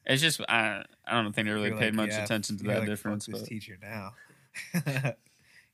[0.07, 2.65] It's just I I don't think I really You're paid like, much yeah, attention to
[2.65, 3.27] that like, difference.
[3.27, 4.13] Fuck But teacher now.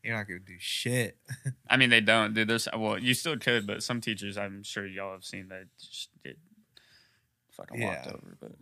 [0.03, 1.16] you're not going to do shit.
[1.70, 2.33] I mean, they don't.
[2.35, 5.66] Dude, there's well, you still could, but some teachers I'm sure y'all have seen that
[5.81, 6.38] just get
[7.61, 8.12] fucking walked Yeah.
[8.12, 8.37] over.
[8.40, 8.53] But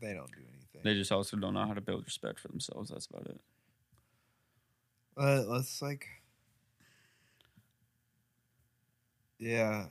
[0.00, 0.80] They don't do anything.
[0.82, 2.90] they just also don't know how to build respect for themselves.
[2.90, 3.40] That's about it.
[5.16, 6.06] Uh, let's like,
[9.38, 9.86] yeah.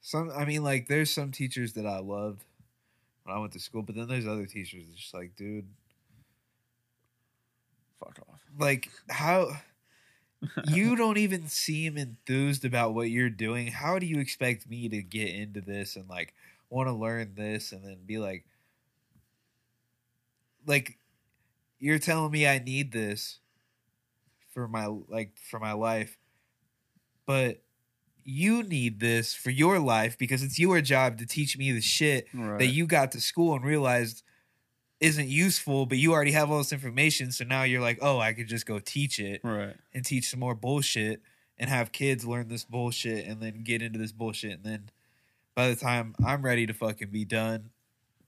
[0.00, 2.44] Some, I mean, like, there's some teachers that I loved
[3.24, 5.66] when I went to school, but then there's other teachers that's just like, dude,
[8.00, 8.40] Fuck off.
[8.58, 9.50] like, how
[10.68, 13.66] you don't even seem enthused about what you're doing.
[13.66, 16.32] How do you expect me to get into this and like
[16.70, 18.44] want to learn this and then be like,
[20.66, 20.98] like,
[21.78, 23.38] you're telling me I need this
[24.52, 26.18] for my like for my life,
[27.26, 27.62] but
[28.24, 32.26] you need this for your life because it's your job to teach me the shit
[32.34, 32.58] Right.
[32.58, 34.22] that you got to school and realized
[35.00, 37.30] isn't useful, but you already have all this information.
[37.30, 39.76] So now you're like, oh, I could just go teach it right.
[39.94, 41.22] and teach some more bullshit
[41.56, 44.52] and have kids learn this bullshit and then get into this bullshit.
[44.52, 44.90] And then
[45.58, 47.70] by the time I'm ready to fucking be done,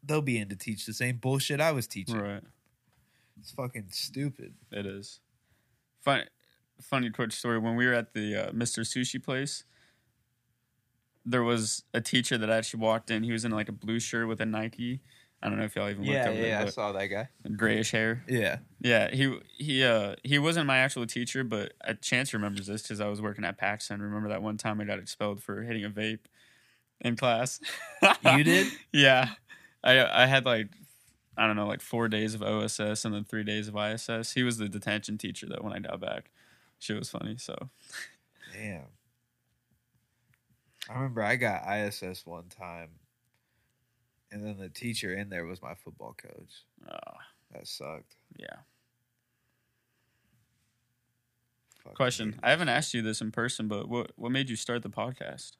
[0.02, 2.18] they'll be in to teach the same bullshit I was teaching.
[2.18, 2.42] Right.
[3.38, 4.54] It's fucking stupid.
[4.72, 5.20] It is.
[6.00, 6.24] Funny,
[6.80, 7.60] funny quick story.
[7.60, 8.80] When we were at the uh, Mr.
[8.80, 9.62] Sushi place,
[11.24, 13.22] there was a teacher that actually walked in.
[13.22, 15.00] He was in like a blue shirt with a Nike.
[15.40, 17.28] I don't know if y'all even looked over there, but saw that guy.
[17.54, 18.24] grayish hair.
[18.28, 18.56] Yeah.
[18.80, 23.00] Yeah, he he uh he wasn't my actual teacher, but a chance remembers this because
[23.00, 24.02] I was working at Paxson.
[24.02, 26.26] Remember that one time I got expelled for hitting a vape
[27.00, 27.60] in class?
[28.24, 28.68] You did?
[28.92, 29.30] yeah,
[29.82, 30.68] I I had like
[31.36, 34.32] I don't know, like four days of OSS and then three days of ISS.
[34.32, 36.30] He was the detention teacher though when I got back.
[36.78, 37.36] She was funny.
[37.38, 37.70] So
[38.52, 38.84] Damn.
[40.88, 42.88] I remember I got ISS one time,
[44.32, 46.64] and then the teacher in there was my football coach.
[46.90, 47.16] Oh.
[47.52, 48.16] That sucked.
[48.38, 48.56] yeah.
[51.82, 54.82] Fucking Question: I haven't asked you this in person, but what what made you start
[54.82, 55.52] the podcast?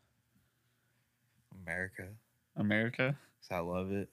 [1.62, 2.08] America.
[2.56, 3.16] America.
[3.40, 4.08] 'cause I love it,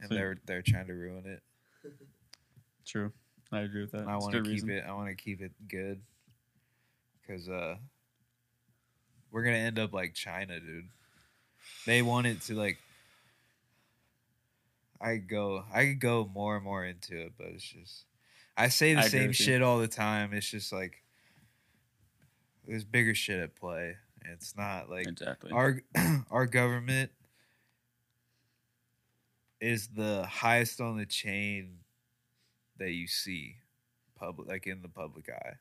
[0.00, 1.42] and So- they're they're trying to ruin it.
[2.84, 3.12] True.
[3.52, 4.00] I agree with that.
[4.02, 4.70] And I It's a want to good keep reason.
[4.70, 4.84] it.
[4.84, 6.02] I want to keep it good,
[7.20, 7.76] because uh,
[9.30, 10.88] we're gonna end up like China, dude.
[11.86, 12.78] They want it to like.
[15.00, 15.64] I go.
[15.72, 18.06] I could go more and more into it, but it's just.
[18.56, 19.44] I say the I agree same with you.
[19.46, 20.32] shit all the time.
[20.32, 21.02] It's just like.
[22.66, 23.96] There's bigger shit at play.
[24.24, 25.50] It's not like Exactly.
[25.52, 25.80] our
[26.30, 27.10] our government
[29.60, 31.78] is the highest on the chain
[32.78, 33.56] that you see
[34.16, 35.54] public like in the public eye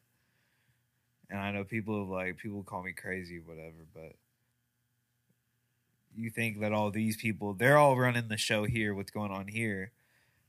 [1.30, 4.14] and i know people have like people call me crazy whatever but
[6.16, 9.48] you think that all these people they're all running the show here what's going on
[9.48, 9.92] here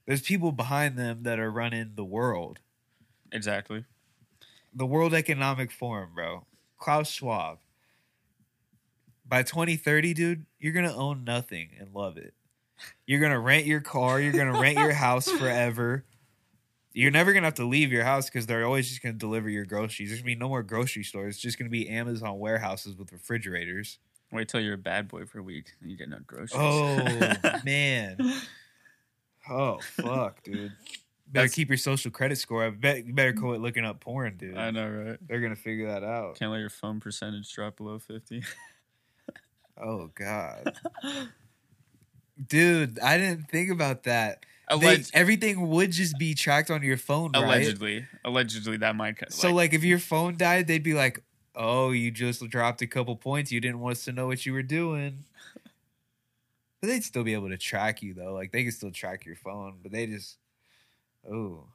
[0.07, 2.61] there's people behind them that are running the world
[3.33, 3.85] exactly.
[4.75, 6.45] the World Economic Forum, bro.
[6.79, 7.59] Klaus Schwab.
[9.27, 12.35] By 2030, dude, you're going to own nothing and love it.
[13.07, 14.21] You're going to rent your car.
[14.21, 16.05] You're going to rent your house forever.
[16.93, 19.19] You're never going to have to leave your house because they're always just going to
[19.19, 20.11] deliver your groceries.
[20.11, 21.35] There's going to be no more grocery stores.
[21.35, 23.99] It's just going to be Amazon warehouses with refrigerators.
[24.31, 26.53] Wait till you're a bad boy for a week and you get no groceries.
[26.55, 28.19] Oh, man.
[29.49, 30.73] Oh, fuck, dude.
[31.27, 32.81] Better That's- keep your social credit score up.
[32.81, 34.57] Bet, you better quit looking up porn, dude.
[34.57, 35.19] I know, right?
[35.27, 36.39] They're going to figure that out.
[36.39, 38.43] Can't let your phone percentage drop below fifty.
[39.77, 40.73] Oh God,
[42.49, 44.45] dude, I didn't think about that.
[44.71, 44.77] They-
[45.13, 47.43] everything would just be tracked on your phone, right?
[47.45, 49.19] allegedly, allegedly that might.
[49.19, 51.23] co- So, like, if your phone died, they'd be like,
[51.55, 53.53] "Oh, you just dropped a couple points.
[53.53, 55.25] You didn't want us to know what you were doing."
[56.81, 58.33] But they'd still be able to track you, though.
[58.35, 60.39] Like, they could still track your phone, but they just,
[61.31, 61.67] oh,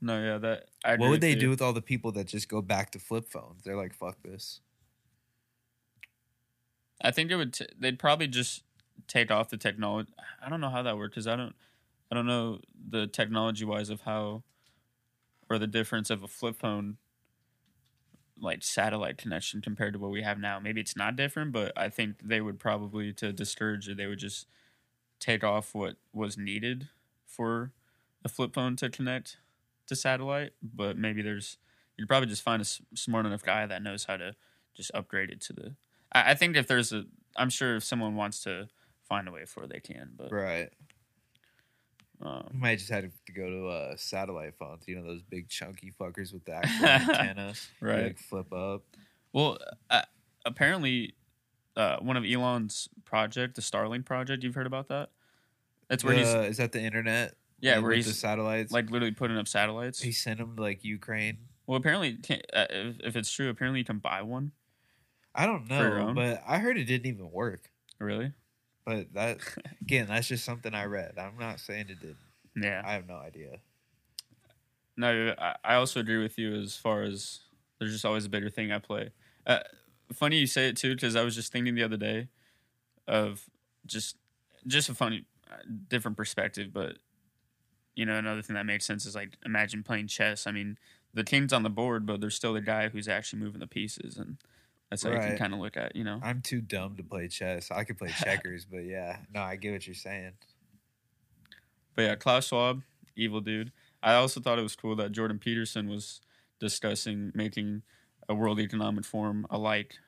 [0.00, 0.68] no, yeah, that.
[0.84, 3.28] I what would they do with all the people that just go back to flip
[3.28, 3.62] phones?
[3.64, 4.60] They're like, "Fuck this."
[7.00, 7.52] I think it would.
[7.54, 8.62] T- they'd probably just
[9.06, 10.12] take off the technology.
[10.42, 11.54] I don't know how that works because I don't.
[12.10, 14.44] I don't know the technology wise of how,
[15.50, 16.98] or the difference of a flip phone,
[18.38, 20.58] like satellite connection compared to what we have now.
[20.60, 23.96] Maybe it's not different, but I think they would probably to discourage it.
[23.96, 24.46] They would just
[25.20, 26.88] take off what was needed
[27.26, 27.72] for
[28.24, 29.38] a flip phone to connect
[29.88, 30.52] to satellite.
[30.62, 31.58] But maybe there's
[31.96, 34.36] you'd probably just find a s- smart enough guy that knows how to
[34.74, 35.74] just upgrade it to the
[36.16, 37.04] I, I think if there's a,
[37.36, 38.68] I'm sure if someone wants to
[39.08, 40.10] find a way for it, they can.
[40.16, 40.70] But Right.
[42.22, 44.84] um, You might just have to go to uh, satellite phones.
[44.86, 48.04] You know those big chunky fuckers with the actual antenna, right.
[48.04, 48.82] Like flip up.
[49.32, 49.58] Well,
[49.90, 50.02] uh,
[50.46, 51.14] apparently,
[51.76, 55.10] uh, one of Elon's project, the Starlink project, you've heard about that?
[55.88, 57.34] That's where he's Uh, is that the internet?
[57.60, 58.72] yeah, Like, where with the he's satellites.
[58.72, 60.00] like literally putting up satellites.
[60.00, 61.38] he sent them to like Ukraine.
[61.66, 62.18] Well, apparently,
[62.52, 64.52] uh, if, if it's true, apparently you can buy one.
[65.36, 67.70] I don't know, but I heard it didn't even work.
[68.00, 68.32] Really?
[68.86, 69.38] But that
[69.82, 71.14] again, that's just something I read.
[71.18, 72.16] I'm not saying it did.
[72.56, 72.82] Yeah.
[72.84, 73.58] I have no idea.
[74.96, 77.40] No, I, I also agree with you as far as
[77.78, 79.10] there's just always a bigger thing I play.
[79.46, 79.58] Uh,
[80.14, 82.28] funny you say it too, because I was just thinking the other day
[83.06, 83.44] of
[83.84, 84.16] just
[84.66, 85.56] just a funny uh,
[85.88, 86.96] different perspective, but
[87.94, 90.46] you know another thing that makes sense is like imagine playing chess.
[90.46, 90.78] I mean,
[91.12, 94.16] the king's on the board, but there's still the guy who's actually moving the pieces,
[94.16, 94.38] and
[94.90, 96.20] that's how you can kind of look at you know.
[96.22, 97.70] I'm too dumb to play chess.
[97.70, 100.32] I could play checkers, but yeah, no, I get what you're saying.
[101.94, 102.82] But yeah, Klaus Schwab,
[103.16, 103.72] evil dude.
[104.02, 106.20] I also thought it was cool that Jordan Peterson was
[106.60, 107.82] discussing making
[108.28, 109.98] a World Economic Forum alike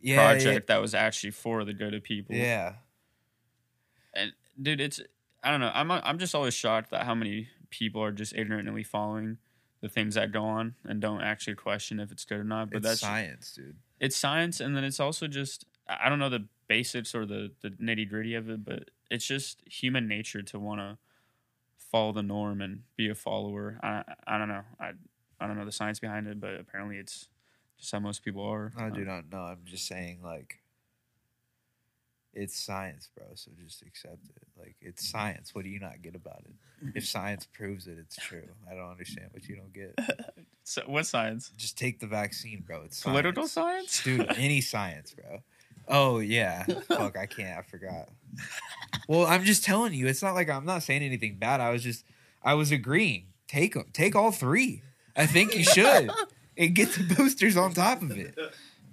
[0.00, 2.34] Yeah, project that was actually for the good of people.
[2.34, 2.74] Yeah,
[4.14, 5.00] And dude, it's
[5.42, 5.70] I don't know.
[5.74, 9.38] I'm I'm just always shocked at how many people are just ignorantly following
[9.82, 12.70] the things that go on and don't actually question if it's good or not.
[12.70, 13.76] But it's that's science, dude.
[14.00, 17.70] it's science, and then it's also just I don't know the basics or the the
[17.70, 20.96] nitty gritty of it, but it's just human nature to want to
[21.76, 23.78] follow the norm and be a follower.
[23.82, 24.62] I I don't know.
[24.80, 24.92] I
[25.40, 27.28] I don't know the science behind it, but apparently it's
[27.78, 28.72] just how most people are.
[28.78, 29.40] I do um, not know.
[29.40, 30.61] I'm just saying, like,
[32.34, 33.26] it's science, bro.
[33.34, 34.42] So just accept it.
[34.58, 35.18] Like, it's mm-hmm.
[35.18, 35.54] science.
[35.54, 36.54] What do you not get about it?
[36.80, 37.00] If mm-hmm.
[37.00, 38.48] science proves it, it's true.
[38.70, 39.98] I don't understand what you don't get.
[40.64, 41.50] So what science?
[41.56, 42.82] Just take the vaccine, bro.
[42.84, 44.00] It's Political science.
[44.00, 44.28] science?
[44.28, 44.38] dude.
[44.38, 45.40] Any science, bro.
[45.88, 46.64] Oh yeah.
[46.86, 47.58] Fuck, I can't.
[47.58, 48.08] I forgot.
[49.08, 50.06] Well, I'm just telling you.
[50.06, 51.60] It's not like I'm not saying anything bad.
[51.60, 52.04] I was just,
[52.44, 53.26] I was agreeing.
[53.48, 53.86] Take them.
[53.92, 54.82] Take all three.
[55.16, 56.10] I think you should,
[56.56, 58.38] and get the boosters on top of it.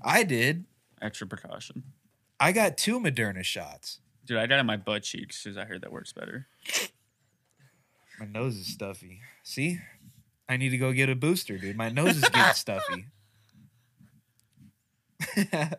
[0.01, 0.65] I did.
[1.01, 1.83] Extra precaution.
[2.39, 3.99] I got two Moderna shots.
[4.25, 6.47] Dude, I got it in my butt cheeks because I heard that works better.
[8.19, 9.19] My nose is stuffy.
[9.43, 9.79] See,
[10.47, 11.75] I need to go get a booster, dude.
[11.77, 13.05] My nose is getting stuffy.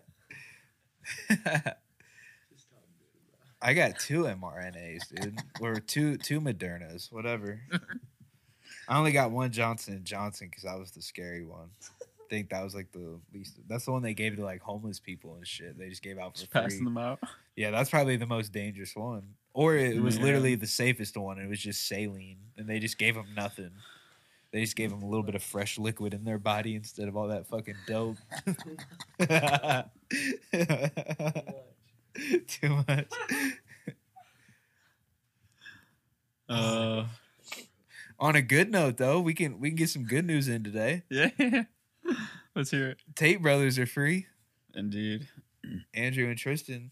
[3.63, 7.61] I got two mRNAs, dude, or two two Modernas, whatever.
[8.89, 11.71] I only got one Johnson and Johnson because I was the scary one.
[12.31, 13.59] I think that was like the least.
[13.67, 15.77] That's the one they gave to like homeless people and shit.
[15.77, 16.61] They just gave out for Just free.
[16.61, 17.19] passing them out.
[17.57, 19.35] Yeah, that's probably the most dangerous one.
[19.53, 20.23] Or it was Yeah.
[20.23, 21.41] literally the safest one.
[21.41, 23.73] It was just saline, and they just gave them nothing.
[24.53, 27.17] They just gave them a little bit of fresh liquid in their body instead of
[27.17, 28.17] all that fucking dope.
[32.47, 33.09] Too much.
[36.49, 37.07] Uh,
[38.19, 41.05] On a good note, though, we can we can get some good news in today.
[41.09, 41.31] yeah.
[42.61, 42.99] Let's hear it.
[43.17, 44.27] Tate brothers are free.
[44.75, 45.27] Indeed.
[45.95, 46.91] Andrew and Tristan,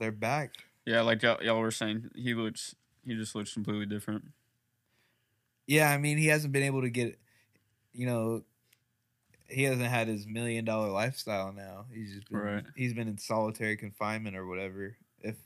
[0.00, 0.54] they're back.
[0.84, 2.74] Yeah, like y'all, y'all were saying, he looks.
[3.06, 4.24] He just looks completely different.
[5.68, 7.20] Yeah, I mean, he hasn't been able to get,
[7.92, 8.42] you know,
[9.46, 11.86] he hasn't had his million dollar lifestyle now.
[11.94, 12.64] He's just been, Right.
[12.74, 14.96] he's been in solitary confinement or whatever.
[15.20, 15.36] If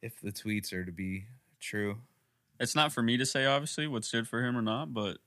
[0.00, 1.26] if the tweets are to be
[1.60, 1.98] true,
[2.58, 5.18] It's not for me to say, obviously, what's good for him or not, but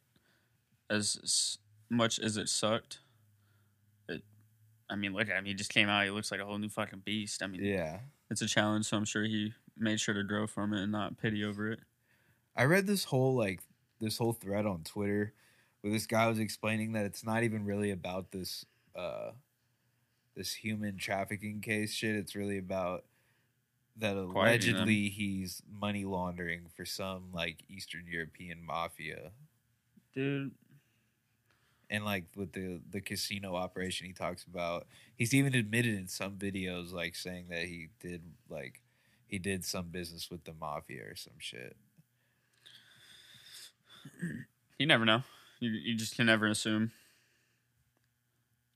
[0.89, 1.59] as
[1.89, 2.99] much as it sucked, it.
[4.93, 5.45] I mean, look at him.
[5.45, 6.03] He just came out.
[6.03, 7.41] He looks like a whole new fucking beast.
[7.41, 7.97] I mean, yeah.
[8.29, 11.17] it's a challenge, so I'm sure he made sure to grow from it and not
[11.17, 11.79] pity over it.
[12.55, 13.61] I read this whole like
[13.99, 15.33] this whole thread on Twitter
[15.81, 18.65] where this guy was explaining that it's not even really about this
[18.95, 19.31] uh
[20.35, 22.15] this human trafficking case shit.
[22.15, 23.05] It's really about
[23.97, 29.31] that allegedly he's money laundering for some like Eastern European mafia.
[30.13, 30.51] Dude,
[31.93, 36.37] And like with the the casino operation he talks about, he's even admitted in some
[36.37, 38.81] videos like saying that he did like
[39.27, 41.77] he did some business with the mafia or some shit.
[44.79, 45.21] you never know.
[45.59, 46.91] You, you just can never assume.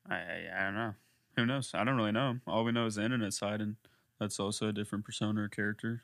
[0.07, 0.93] I, I I don't know.
[1.37, 1.71] Who knows?
[1.73, 2.37] I don't really know.
[2.45, 3.77] All we know is the internet side, and
[4.19, 6.03] that's also a different persona or character.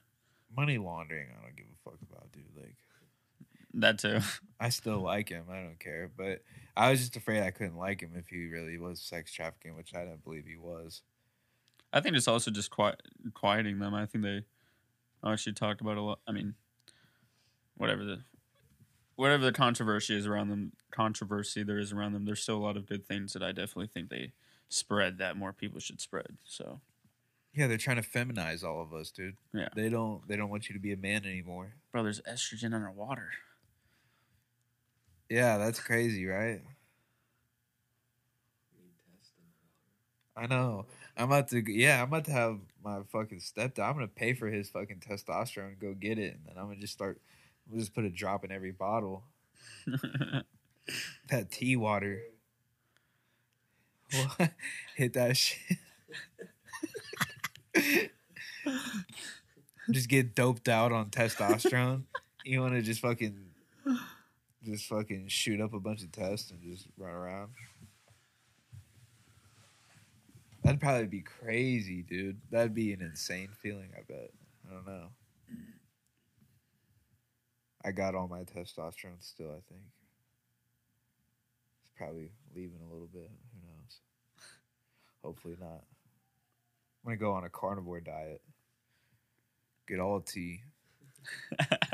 [0.57, 2.43] Money laundering, I don't give a fuck about, dude.
[2.55, 2.75] Like
[3.75, 4.19] That too.
[4.59, 5.45] I still like him.
[5.49, 6.09] I don't care.
[6.15, 6.41] But
[6.77, 9.93] I was just afraid I couldn't like him if he really was sex trafficking, which
[9.95, 11.01] I didn't believe he was.
[11.91, 13.01] I think it's also just quiet,
[13.33, 13.93] quieting them.
[13.93, 14.41] I think they
[15.25, 16.19] actually talked about a lot.
[16.27, 16.55] I mean,
[17.77, 18.21] whatever the
[19.15, 22.25] whatever the controversy is around them, controversy there is around them.
[22.25, 24.33] There's still a lot of good things that I definitely think they
[24.69, 26.37] spread that more people should spread.
[26.45, 26.81] So
[27.53, 29.37] Yeah, they're trying to feminize all of us, dude.
[29.53, 29.69] Yeah.
[29.75, 31.75] They don't they don't want you to be a man anymore.
[31.91, 33.29] bro, there's estrogen underwater.
[35.29, 36.61] Yeah, that's crazy, right?
[40.35, 40.85] I know.
[41.15, 43.79] I'm about to yeah, I'm about to have my fucking stepdad.
[43.87, 46.79] I'm gonna pay for his fucking testosterone and go get it, and then I'm gonna
[46.79, 47.21] just start
[47.69, 49.23] we'll just put a drop in every bottle.
[51.29, 52.21] That tea water.
[54.37, 54.51] What?
[54.95, 55.77] Hit that shit.
[59.91, 62.03] just get doped out on testosterone.
[62.43, 63.35] You want to just fucking,
[64.63, 67.51] just fucking shoot up a bunch of tests and just run around.
[70.63, 72.39] That'd probably be crazy, dude.
[72.49, 73.89] That'd be an insane feeling.
[73.97, 74.31] I bet.
[74.69, 75.07] I don't know.
[77.83, 79.49] I got all my testosterone still.
[79.49, 79.83] I think.
[81.83, 83.29] It's probably leaving a little bit.
[83.53, 83.99] Who knows?
[85.21, 85.83] Hopefully not.
[87.05, 88.41] I'm gonna go on a carnivore diet.
[89.85, 90.61] Get all tea.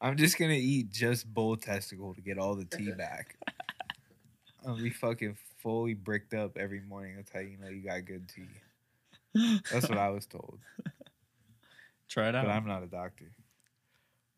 [0.00, 3.36] I'm just gonna eat just bull testicle to get all the tea back.
[4.66, 7.16] I'll be fucking fully bricked up every morning.
[7.16, 9.60] That's how you know you got good tea.
[9.70, 10.58] That's what I was told.
[12.08, 12.46] Try it out.
[12.46, 13.30] But I'm not a doctor.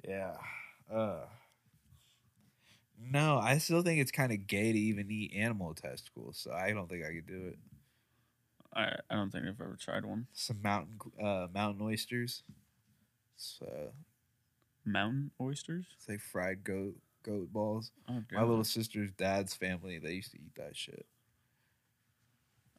[0.07, 0.35] Yeah.
[0.93, 1.21] Uh
[3.01, 6.73] No, I still think it's kind of gay to even eat animal testicles, so I
[6.73, 7.59] don't think I could do it.
[8.75, 10.27] I I don't think I've ever tried one.
[10.33, 12.43] Some mountain uh mountain oysters.
[13.61, 13.91] Uh,
[14.85, 15.87] Mountain oysters.
[15.97, 17.93] it's like fried goat goat balls.
[18.09, 21.07] Oh, My little sister's dad's family, they used to eat that shit.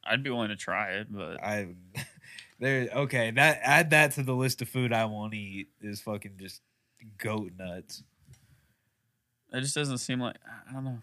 [0.06, 1.70] I'd be willing to try it, but I
[2.60, 6.34] there okay, that add that to the list of food I won't eat is fucking
[6.38, 6.62] just
[7.18, 8.04] goat nuts.
[9.54, 10.36] it just doesn't seem like
[10.70, 11.00] I don't know.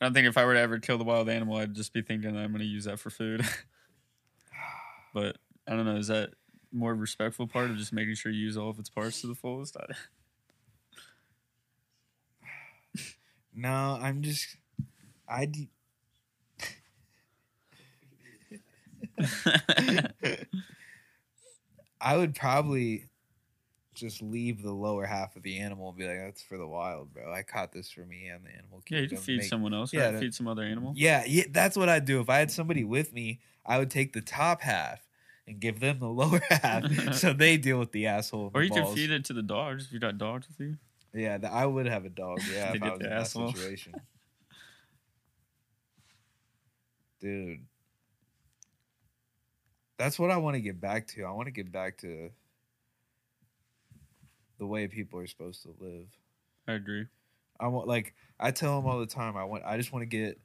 [0.00, 2.02] I don't think if I were to ever kill the wild animal, I'd just be
[2.02, 3.42] thinking that I'm going to use that for food.
[5.14, 5.96] but I don't know.
[5.96, 6.34] Is that
[6.72, 9.34] more respectful part of just making sure you use all of its parts to the
[9.34, 9.76] fullest?
[13.58, 14.56] No, I'm just.
[15.26, 15.46] I.
[15.46, 15.70] d-
[22.00, 23.04] I would probably
[23.94, 27.12] just leave the lower half of the animal and be like, "That's for the wild,
[27.14, 27.32] bro.
[27.32, 29.92] I caught this for me and the animal." yeah, you can feed Make- someone else.
[29.92, 30.20] yeah, Right?
[30.20, 30.92] feed some other animal.
[30.94, 33.40] Yeah, yeah, that's what I'd do if I had somebody with me.
[33.64, 35.00] I would take the top half
[35.46, 38.50] and give them the lower half, so they deal with the asshole.
[38.54, 40.76] Or the you can feed it to the dogs if you got dogs with you.
[41.14, 42.40] Yeah, I would have a dog.
[42.52, 43.46] Yeah, if I was the in asshole.
[43.46, 43.94] that situation.
[47.20, 47.60] Dude,
[49.98, 51.24] that's what I want to get back to.
[51.24, 52.30] I want to get back to
[54.58, 56.06] the way people are supposed to live.
[56.68, 57.06] I agree.
[57.58, 59.36] I want like I tell them all the time.
[59.36, 59.64] I want.
[59.64, 60.38] I just want to get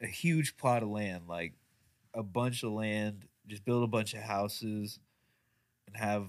[0.00, 1.54] a huge plot of land, like
[2.14, 3.24] a bunch of land.
[3.46, 4.98] Just build a bunch of houses,
[5.86, 6.28] and have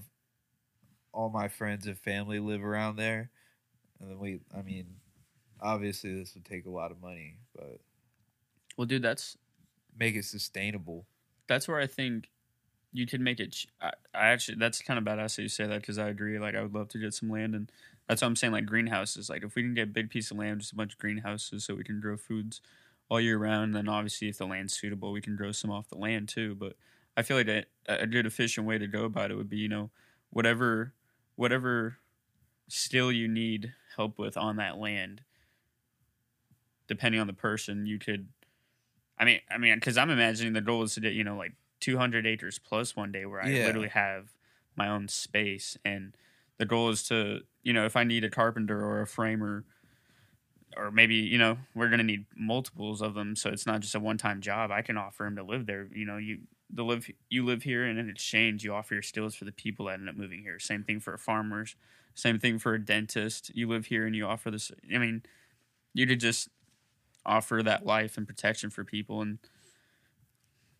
[1.12, 3.30] all my friends and family live around there.
[4.00, 4.40] And then we.
[4.56, 4.86] I mean,
[5.60, 7.80] obviously this would take a lot of money, but
[8.76, 9.36] Well, dude, that's
[9.98, 11.06] make it sustainable.
[11.48, 12.30] that's where I think
[12.92, 13.52] you could make it.
[13.52, 16.38] ch- I, I actually, that's kind of badass that you say that because I agree.
[16.38, 17.70] Like, I would love to get some land, and
[18.08, 18.52] that's what I'm saying.
[18.52, 19.28] Like greenhouses.
[19.28, 21.64] Like, if we can get a big piece of land, just a bunch of greenhouses,
[21.64, 22.60] so we can grow foods
[23.10, 23.74] all year round.
[23.74, 26.54] Then obviously, if the land's suitable, we can grow some off the land too.
[26.54, 26.76] But
[27.18, 29.68] I feel like a, a good efficient way to go about it would be, you
[29.68, 29.90] know,
[30.30, 30.94] whatever
[31.36, 31.98] whatever
[32.68, 35.22] still you need help with on that land,
[36.86, 38.28] depending on the person, you could.
[39.18, 41.54] I mean, I mean, because I'm imagining the goal is to get you know like
[41.80, 43.58] 200 acres plus one day where I Yeah.
[43.58, 44.36] literally have
[44.76, 46.16] my own space, and
[46.58, 49.64] the goal is to you know if I need a carpenter or a framer,
[50.76, 54.00] or maybe you know we're gonna need multiples of them, so it's not just a
[54.00, 54.70] one time job.
[54.70, 55.88] I can offer him to live there.
[55.92, 59.34] You know, you the live you live here, and in exchange you offer your skills
[59.34, 60.58] for the people that end up moving here.
[60.58, 61.76] Same thing for farmers.
[62.14, 63.50] Same thing for a dentist.
[63.54, 64.70] You live here and you offer this.
[64.94, 65.22] I mean,
[65.94, 66.48] you could just
[67.24, 69.38] offer that life and protection for people, and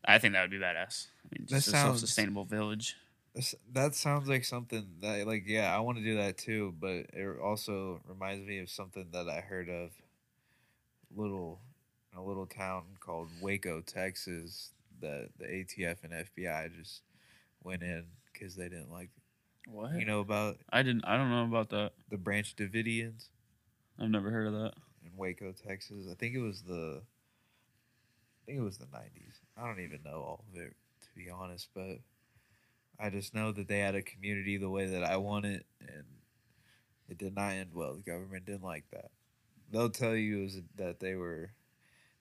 [0.05, 1.07] I think that would be badass.
[1.24, 2.97] I mean, That just a sounds- self-sustainable village.
[3.72, 6.74] That sounds like something that, like, yeah, I want to do that too.
[6.80, 9.93] But it also reminds me of something that I heard of,
[11.14, 11.61] little,
[12.12, 14.72] in a little town called Waco, Texas.
[15.01, 17.03] That the ATF and FBI just
[17.62, 19.11] went in because they didn't like,
[19.66, 19.94] What?
[19.94, 21.05] you know, about I didn't.
[21.05, 21.92] I don't know about that.
[22.11, 23.28] the Branch Davidians
[23.99, 24.74] I've never heard of that.
[25.05, 26.07] in Waco, Texas.
[26.11, 29.40] I think it was the, I think it was the '90s.
[29.57, 31.99] I don't even know all of it to be honest, but
[33.01, 36.05] I just know that they had a community the way that I want it, and
[37.09, 37.94] it did not end well.
[37.94, 39.11] The government didn't like that.
[39.70, 41.51] They'll tell you is that they were,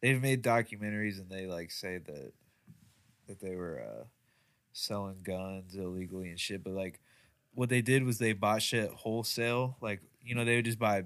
[0.02, 2.34] they've made documentaries and they like say that
[3.28, 4.04] that they were uh,
[4.74, 7.00] selling guns illegally and shit, but like
[7.54, 9.78] what they did was they bought shit wholesale.
[9.82, 11.04] Like you know they would just buy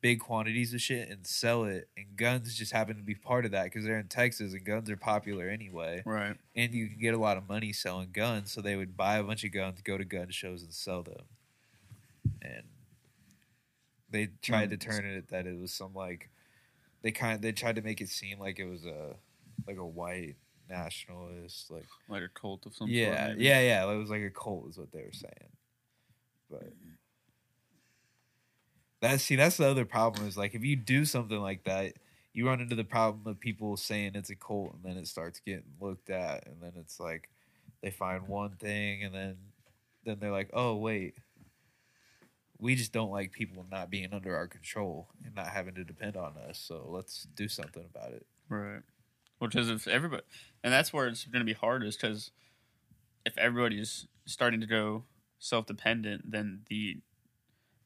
[0.00, 3.50] big quantities of shit and sell it, and guns just happen to be part of
[3.50, 6.36] that because they're in Texas and guns are popular anyway Right.
[6.54, 8.52] and you can get a lot of money selling guns.
[8.52, 11.22] So they would buy a bunch of guns, go to gun shows, and sell them.
[12.40, 12.62] And
[14.10, 16.28] they tried to turn it that it was some like
[17.02, 19.16] they kind of, they tried to make it seem like it was a
[19.66, 20.36] like a white
[20.72, 23.28] nationalist like Like a cult of some yeah sort.
[23.36, 23.44] maybe.
[23.48, 25.50] yeah yeah it was like a cult is what they were saying.
[26.50, 26.94] But mm-hmm.
[29.00, 31.94] that see that's the other problem is like if you do something like that
[32.34, 35.40] you run into the problem of people saying it's a cult and then it starts
[35.40, 37.28] getting looked at and then it's like
[37.82, 39.36] they find one thing and then
[40.04, 41.14] then they're like oh wait
[42.58, 46.16] we just don't like people not being under our control and not having to depend
[46.16, 48.82] on us so let's do something about it Right.
[49.38, 50.22] Which is if everybody,
[50.62, 52.30] and that's where it's going to be hard, is because
[53.24, 55.04] if everybody's starting to go
[55.38, 57.00] self-dependent, then the,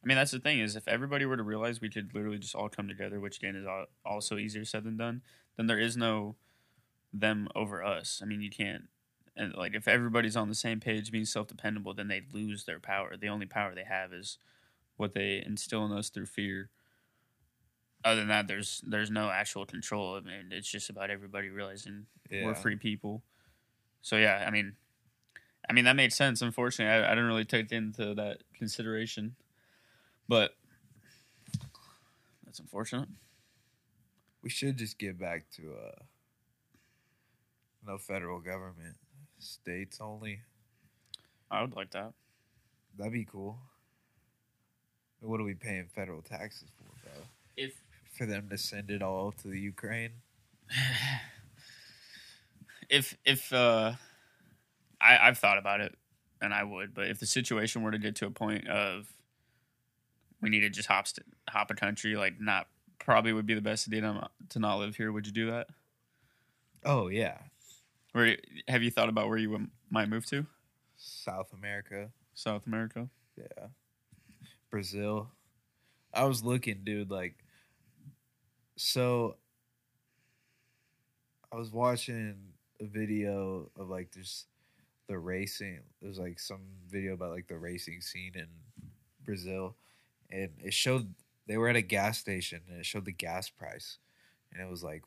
[0.03, 2.55] I mean, that's the thing is if everybody were to realize we could literally just
[2.55, 3.67] all come together, which again is
[4.05, 5.23] also easier said than done,
[5.57, 6.37] then there is no
[7.13, 8.21] them over us.
[8.23, 8.85] I mean, you can't.
[9.37, 13.17] And like, if everybody's on the same page, being self-dependable, then they lose their power.
[13.17, 14.39] The only power they have is
[14.97, 16.71] what they instill in us through fear
[18.07, 20.15] other than that, there's there's no actual control.
[20.17, 23.23] I mean, it's just about everybody realizing yeah we're free people.
[24.03, 24.77] So yeah, I mean,
[25.69, 26.41] I mean that made sense.
[26.43, 29.35] Unfortunately, I, I didn't really take into that consideration,
[30.29, 30.53] but
[32.45, 33.09] that's unfortunate.
[34.43, 36.03] we should just get back to uh
[37.87, 38.97] no federal government
[39.39, 40.41] states only
[41.51, 42.13] I would like that.
[42.97, 43.59] that'd be cool
[45.21, 47.23] what are we paying federal taxes for bro
[47.57, 47.75] If
[48.17, 50.13] for them to send it all to the Ukraine.
[52.89, 53.93] if if uh,
[55.01, 55.95] I I've thought about it,
[56.41, 59.07] and I would, but if the situation were to get to a point of
[60.41, 62.67] we need to just hop st- hop a country, like not
[62.99, 65.13] probably would be the best idea to not, to not live here.
[65.13, 65.69] Would you do that?
[66.85, 67.39] Oh yeah,
[68.13, 68.37] Where
[68.69, 70.47] have you thought about where you might move to?
[70.97, 72.11] South America.
[72.35, 73.09] South America.
[73.37, 73.67] Yeah.
[74.71, 75.31] Brazil.
[76.15, 77.35] I was looking, dude, like
[78.77, 79.37] so
[81.53, 82.35] I was watching
[82.81, 84.47] a video of like just
[85.09, 85.81] the racing.
[86.03, 88.49] There's like some video about like the racing scene in
[89.25, 89.77] Brazil
[90.31, 91.15] and it showed
[91.47, 93.99] they were at a gas station and it showed the gas price
[94.53, 95.03] and it was like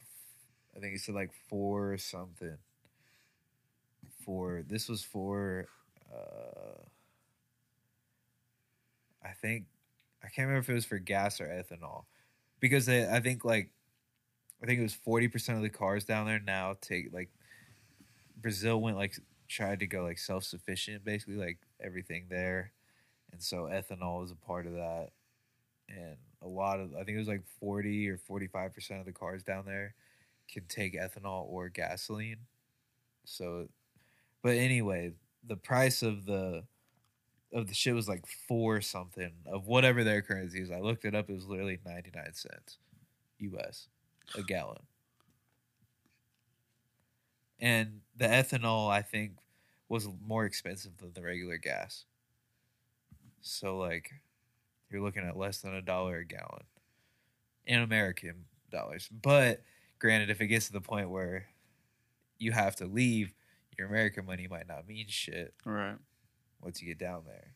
[0.75, 2.57] I think it said like 4 something.
[4.25, 5.67] For this was for
[6.13, 6.83] uh
[9.23, 9.65] I think
[10.23, 12.05] I can't remember if it was for gas or ethanol,
[12.59, 13.71] because I think like
[14.63, 17.29] I think it was forty percent of the cars down there now take like
[18.37, 19.15] Brazil went like
[19.47, 22.71] tried to go like self sufficient basically like everything there,
[23.31, 25.09] and so ethanol was a part of that,
[25.89, 29.05] and a lot of I think it was like forty or forty five percent of
[29.05, 29.95] the cars down there
[30.51, 32.37] can take ethanol or gasoline,
[33.25, 33.69] so,
[34.43, 35.13] but anyway,
[35.47, 36.63] the price of the
[37.53, 40.71] of the shit was like four something of whatever their currency is.
[40.71, 41.29] I looked it up.
[41.29, 42.77] It was literally ninety nine cents,
[43.39, 43.87] U.S.
[44.35, 44.83] a gallon.
[47.59, 49.33] And the ethanol, I think,
[49.89, 52.05] was more expensive than the regular gas.
[53.41, 54.11] So like,
[54.89, 56.63] you're looking at less than a dollar a gallon
[57.65, 59.09] in American dollars.
[59.09, 59.63] But
[59.99, 61.47] granted, if it gets to the point where
[62.37, 63.33] you have to leave,
[63.77, 65.97] your American money might not mean shit Right.
[66.61, 67.53] Once you get down there.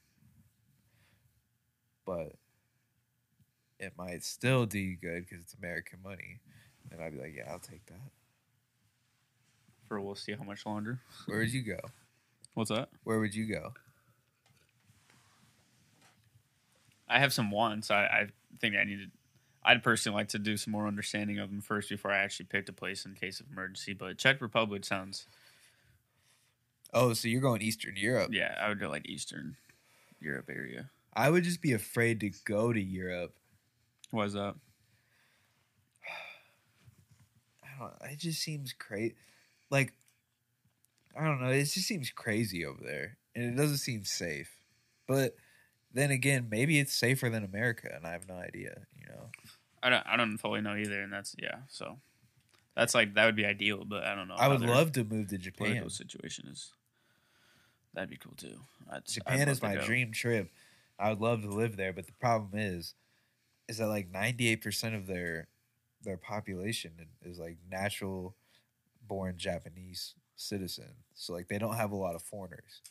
[2.06, 2.34] But
[3.80, 6.39] it might still do you good because it's American money.
[6.91, 8.12] And I'd be like, yeah, I'll take that.
[9.88, 10.99] For we'll see how much longer.
[11.26, 11.80] Where would you go?
[12.54, 12.89] What's that?
[13.04, 13.74] Where would you go?
[17.10, 17.91] I have some wants.
[17.91, 18.28] I, I
[18.60, 19.12] think I needed.
[19.64, 22.70] I'd personally like to do some more understanding of them first before I actually picked
[22.70, 23.93] a place in case of emergency.
[23.93, 25.26] But Czech Republic sounds.
[26.94, 28.30] Oh, so you're going Eastern Europe.
[28.32, 29.58] Yeah, I would go like Eastern
[30.20, 30.89] Europe area.
[31.14, 33.36] I would just be afraid to go to Europe.
[34.12, 34.56] Why is that?
[37.64, 39.16] I don't it just seems crazy.
[39.70, 39.94] Like,
[41.20, 41.50] I don't know.
[41.50, 43.18] It just seems crazy over there.
[43.36, 44.56] And it doesn't seem safe.
[45.08, 45.36] But
[45.94, 49.30] then again, maybe it's safer than America, and I have no idea, you know?
[49.82, 50.04] I don't.
[50.08, 51.58] I don't fully know either, and that's yeah.
[51.68, 51.98] So
[52.76, 54.36] that's like that would be ideal, but I don't know.
[54.36, 55.68] I would love to move to Japan.
[55.68, 56.72] Political situation is.
[57.94, 58.60] That'd be cool too.
[58.91, 60.52] I'd, Japan I'd is my dream trip.
[61.00, 62.96] I would love to live there, but the problem is,
[63.68, 65.48] is that like ninety eight percent of their
[66.02, 66.91] their population
[67.24, 68.36] is like natural
[69.08, 70.89] born Japanese citizen.
[71.14, 72.82] So like they don't have a lot of foreigners,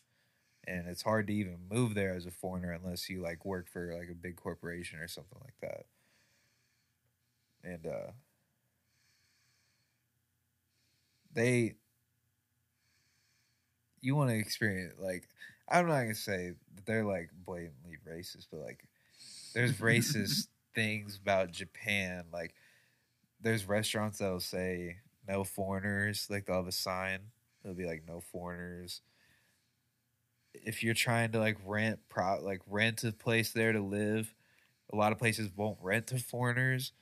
[0.66, 3.94] and it's hard to even move there as a foreigner unless you like work for
[3.98, 5.86] like a big corporation or something like that.
[7.64, 8.12] And uh,
[11.32, 11.74] they
[14.02, 15.28] you want to experience like
[15.68, 18.84] I'm not gonna say that they're like blatantly racist, but like
[19.54, 22.24] there's racist things about Japan.
[22.32, 22.54] Like
[23.40, 26.26] there's restaurants that'll say no foreigners.
[26.28, 27.20] Like they'll have a sign.
[27.64, 29.00] It'll be like no foreigners.
[30.52, 34.34] If you're trying to like rent pro like rent a place there to live,
[34.92, 36.92] a lot of places won't rent to foreigners.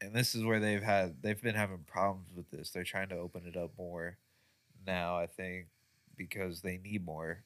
[0.00, 2.70] And this is where they've had they've been having problems with this.
[2.70, 4.16] They're trying to open it up more
[4.86, 5.66] now, I think,
[6.28, 7.44] because they need more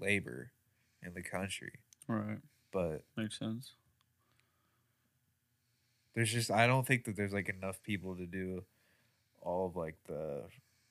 [0.00, 0.52] labor
[1.04, 1.72] in the country.
[2.06, 2.38] Right,
[2.72, 3.72] But makes sense.
[6.14, 8.62] there's just I don't think that there's like enough people to do
[9.40, 10.44] all of like the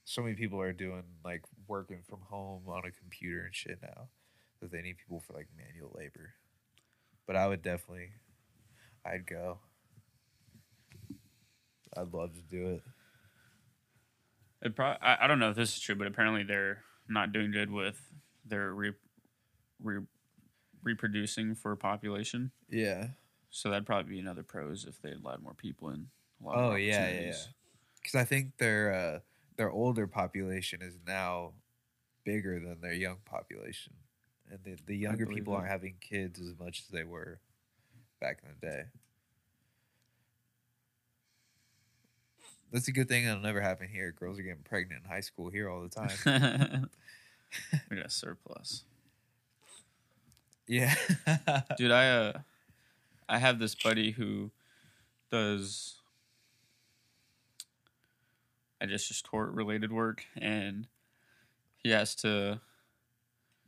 [0.03, 4.09] so many people are doing like working from home on a computer and shit now
[4.61, 6.33] that they need people for like manual labor.
[7.27, 8.09] But I would definitely
[9.05, 9.59] I'd go.
[11.95, 12.83] I'd love to do it.
[14.63, 17.51] It pro- I, I don't know if this is true, but apparently they're not doing
[17.51, 18.01] good with
[18.45, 18.93] their re-
[19.81, 20.05] re-
[20.83, 22.51] reproducing for population.
[22.69, 23.07] Yeah.
[23.49, 26.07] So that'd probably be another pros if they allowed more people in.
[26.41, 27.33] A lot Oh yeah, yeah, yeah.
[28.01, 29.19] Because I think their uh,
[29.57, 31.53] their older population is now
[32.23, 33.93] bigger than their young population,
[34.49, 35.59] and the the younger people that.
[35.59, 37.39] aren't having kids as much as they were
[38.19, 38.83] back in the day.
[42.71, 44.11] That's a good thing that'll never happen here.
[44.11, 46.89] Girls are getting pregnant in high school here all the time.
[47.89, 48.83] we got a surplus.
[50.67, 50.95] Yeah.
[51.77, 52.33] Dude, I uh
[53.27, 54.51] I have this buddy who
[55.29, 55.95] does
[58.79, 60.87] I guess just tort related work and
[61.83, 62.61] he has to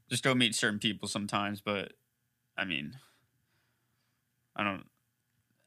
[0.09, 1.93] just go meet certain people sometimes, but
[2.57, 2.97] I mean
[4.55, 4.85] I don't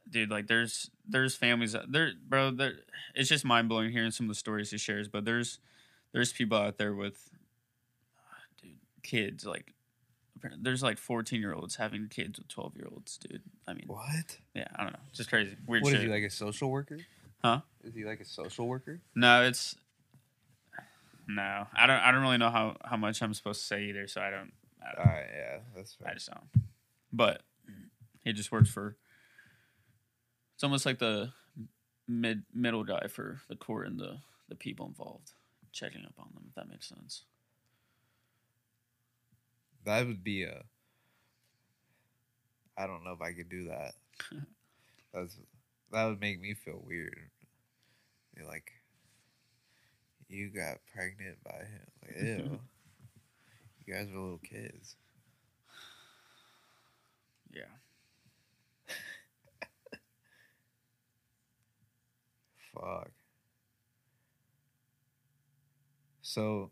[0.09, 0.30] dude.
[0.30, 2.50] Like, there's there's families that there, bro.
[2.50, 2.74] There,
[3.14, 5.09] it's just mind blowing hearing some of the stories he shares.
[5.09, 5.59] But there's
[6.12, 7.30] there's people out there with,
[8.18, 9.72] uh, dude, kids like.
[10.61, 13.42] There's like 14 year olds having kids with 12 year olds, dude.
[13.66, 14.38] I mean, What?
[14.54, 14.98] yeah, I don't know.
[15.12, 15.57] Just crazy.
[15.66, 16.00] Weird What shit.
[16.00, 16.98] is he like a social worker?
[17.42, 17.62] Huh?
[17.82, 19.00] Is he like a social worker?
[19.16, 19.74] No, it's
[21.26, 21.66] no.
[21.74, 21.96] I don't.
[21.96, 24.07] I don't really know how how much I'm supposed to say either.
[24.07, 24.52] So I don't.
[24.82, 26.14] I, All don't, right, yeah, that's I fair.
[26.14, 26.64] just don't.
[27.12, 27.42] But
[28.22, 28.96] he just works for.
[30.57, 31.32] It's almost like the
[32.09, 34.16] mid middle guy for the court and the
[34.48, 35.32] the people involved,
[35.70, 36.44] checking up on them.
[36.48, 37.24] If that makes sense.
[39.84, 40.64] That would be a.
[42.78, 43.92] I don't know if I could do that.
[45.12, 45.36] That's
[45.92, 47.28] that would make me feel weird.
[48.34, 48.72] Be like,
[50.30, 51.86] you got pregnant by him.
[52.02, 52.59] Like, ew.
[53.86, 54.96] you guys were little kids.
[57.52, 57.62] Yeah.
[62.81, 63.11] Fuck.
[66.22, 66.70] So,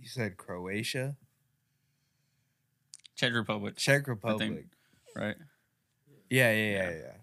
[0.00, 1.16] you said Croatia,
[3.16, 4.66] Czech Republic, Czech Republic.
[5.16, 5.36] right?
[6.30, 6.96] Yeah, yeah, yeah, Yeah.
[6.96, 7.16] yeah.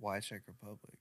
[0.00, 0.94] Why Czech Republic?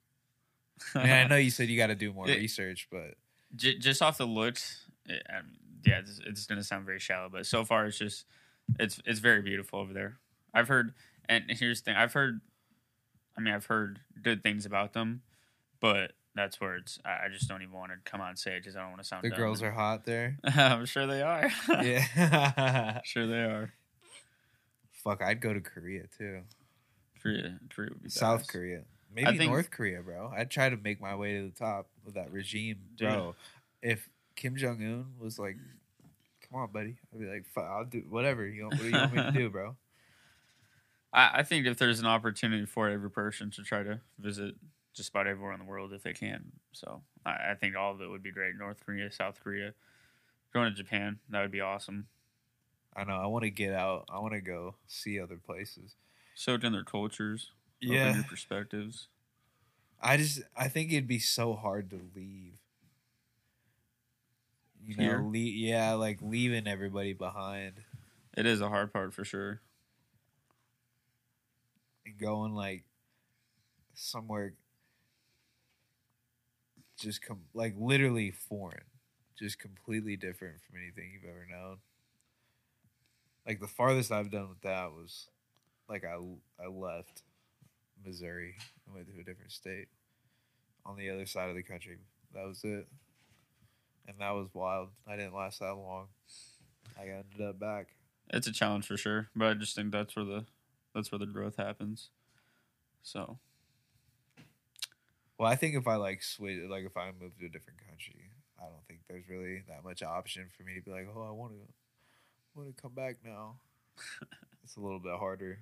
[0.95, 2.35] I mean, I know you said you got to do more Yeah.
[2.35, 3.15] research, but
[3.55, 6.99] J- just off the looks, it, I mean, yeah, it's, it's going to sound very
[6.99, 8.25] shallow, but so far it's just
[8.79, 10.19] it's it's very beautiful over there.
[10.53, 10.93] I've heard,
[11.29, 12.41] and here's the thing: I've heard,
[13.37, 15.21] I mean, I've heard good things about them,
[15.79, 16.99] but that's where it's.
[17.05, 19.23] I, just don't even want to come say it because I don't want to sound.
[19.23, 19.37] the dumb.
[19.37, 20.37] girls are hot there.
[20.43, 21.49] I'm sure they are.
[21.67, 23.01] yeah.
[23.03, 23.73] sure they are.
[24.91, 26.41] Fuck, I'd go to Korea too.
[27.21, 28.47] Korea, Korea would be South badass.
[28.47, 28.81] Korea.
[29.13, 30.31] Maybe think- North Korea, bro.
[30.35, 33.09] I'd try to make my way to the top of that regime, Dude.
[33.09, 33.35] bro.
[33.81, 35.55] If Kim Jong Un was like,
[36.49, 38.93] "Come on, buddy," I'd be like, Fuck, "I'll do whatever you want, what do you
[38.95, 39.75] want me to do, bro."
[41.13, 44.55] I, I think if there's an opportunity for every person to try to visit
[44.93, 46.51] just about everywhere in the world if they can.
[46.71, 48.55] So I, I think all of it would be great.
[48.57, 49.73] North Korea, South Korea,
[50.53, 52.07] going to Japan, that would be awesome.
[52.95, 53.13] I know.
[53.15, 54.05] I want to get out.
[54.09, 55.95] I want to go see other places.
[56.35, 57.51] Soak in their cultures,
[57.87, 59.07] open Yeah, your perspectives.
[60.01, 62.59] I just I think it'd be so hard to leave.
[64.83, 65.21] You know, Here?
[65.21, 67.83] le- yeah, like leaving everybody behind
[68.37, 69.61] It is a hard part for sure.
[72.19, 72.83] Going like
[73.93, 74.53] somewhere
[76.97, 78.83] just come like literally foreign,
[79.37, 81.77] just completely different from anything you've ever known.
[83.45, 85.27] Like the farthest I've done with that was
[85.87, 86.17] like I
[86.61, 87.21] I left
[88.05, 88.55] Missouri
[88.85, 89.87] and went to a different state
[90.85, 91.97] on the other side of the country.
[92.33, 92.87] That was it.
[94.07, 94.89] And that was wild.
[95.07, 96.07] I didn't last that long.
[96.97, 97.87] I ended up back.
[98.29, 100.45] It's a challenge for sure, but I just think that's where the
[100.97, 102.09] that's where the growth happens.
[103.03, 103.39] So
[105.37, 108.31] Well, I think if I like switch, like if I move to a different country,
[108.59, 111.31] I don't think there's really that much option for me to be like, oh, I
[111.31, 111.59] want to,
[112.55, 113.55] want to come back now.
[114.63, 115.59] it's a little bit harder.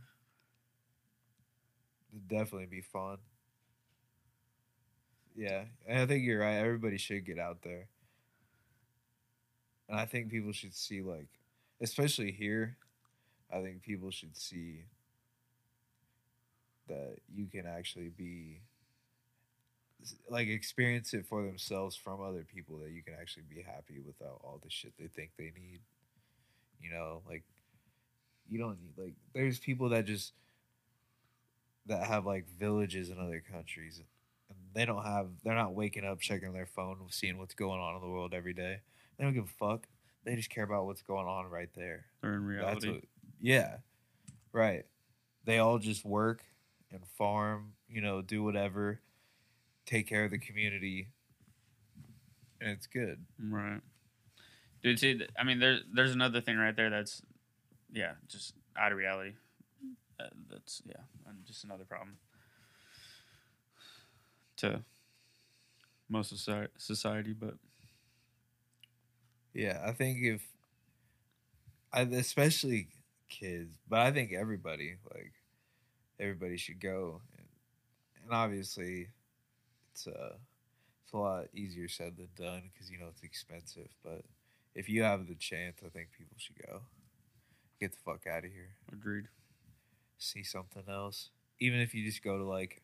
[2.11, 3.19] It'd definitely be fun.
[5.35, 6.55] Yeah, and I think you're right.
[6.55, 7.89] Everybody should get out there,
[9.89, 11.27] and I think people should see like,
[11.81, 12.77] especially here.
[13.51, 14.85] I think people should see
[16.87, 18.61] that you can actually be
[20.29, 24.39] like experience it for themselves from other people that you can actually be happy without
[24.43, 25.79] all the shit they think they need.
[26.79, 27.43] You know, like
[28.49, 30.33] you don't need like there's people that just
[31.87, 34.01] that have like villages in other countries
[34.49, 37.95] and they don't have they're not waking up checking their phone seeing what's going on
[37.95, 38.81] in the world every day.
[39.17, 39.87] They don't give a fuck.
[40.25, 42.05] They just care about what's going on right there.
[42.21, 42.91] they're in That's reality.
[42.91, 43.01] what,
[43.39, 43.77] yeah,
[44.51, 44.85] right.
[45.45, 46.43] They all just work
[46.91, 48.99] and farm, you know, do whatever,
[49.85, 51.09] take care of the community,
[52.61, 53.25] and it's good.
[53.39, 53.81] Right.
[54.83, 57.21] Dude, see, I mean, there's there's another thing right there that's,
[57.91, 59.33] yeah, just out of reality.
[60.19, 62.17] Uh, that's yeah, and just another problem
[64.57, 64.81] to
[66.09, 67.33] most of society.
[67.33, 67.55] But
[69.55, 70.41] Yeah, I think if,
[71.93, 72.89] especially
[73.29, 75.31] kids, but I think everybody like,
[76.19, 77.47] everybody should go, and,
[78.23, 79.09] and obviously,
[79.91, 80.35] it's uh
[81.03, 83.89] it's a lot easier said than done because you know it's expensive.
[84.03, 84.23] But
[84.73, 86.81] if you have the chance, I think people should go.
[87.79, 88.75] Get the fuck out of here.
[88.91, 89.25] agreed.
[90.17, 91.29] see something else.
[91.59, 92.81] Even if you just go to like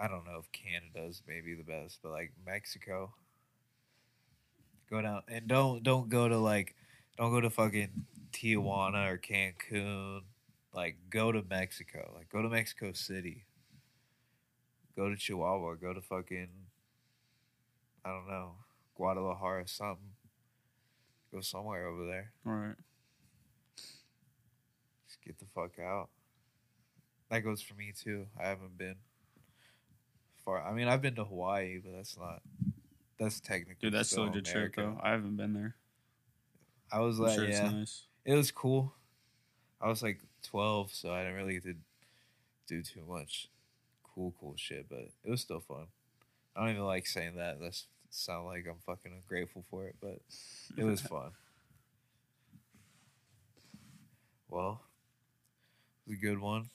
[0.00, 3.12] I don't know if Canada's maybe the best, but like Mexico.
[4.88, 6.74] Go down and don't don't go to like
[7.18, 10.22] don't go to fucking Tijuana or Cancun.
[10.78, 12.12] Like go to Mexico.
[12.16, 13.42] Like go to Mexico City.
[14.94, 15.74] Go to Chihuahua.
[15.74, 16.46] Go to fucking
[18.04, 18.52] I don't know
[18.94, 20.12] Guadalajara something.
[21.34, 22.30] Go somewhere over there.
[22.46, 22.76] All right.
[23.74, 26.10] Just get the fuck out.
[27.28, 28.26] That goes for me too.
[28.40, 28.94] I haven't been
[30.44, 30.62] far.
[30.64, 32.40] I mean, I've been to Hawaii, but that's not.
[33.18, 33.90] That's technically.
[33.90, 34.96] Dude, that's still a good trip though.
[35.02, 35.74] I haven't been there.
[36.92, 38.04] I was I'm like, sure yeah, nice.
[38.24, 38.94] it was cool.
[39.80, 41.74] I was like twelve, so I didn't really get to
[42.66, 43.48] do too much
[44.14, 44.86] cool, cool shit.
[44.88, 45.86] But it was still fun.
[46.56, 47.58] I don't even like saying that.
[47.60, 50.18] That's sound like I'm fucking ungrateful for it, but
[50.76, 51.30] it was fun.
[54.48, 54.80] Well,
[56.06, 56.70] it was a good one.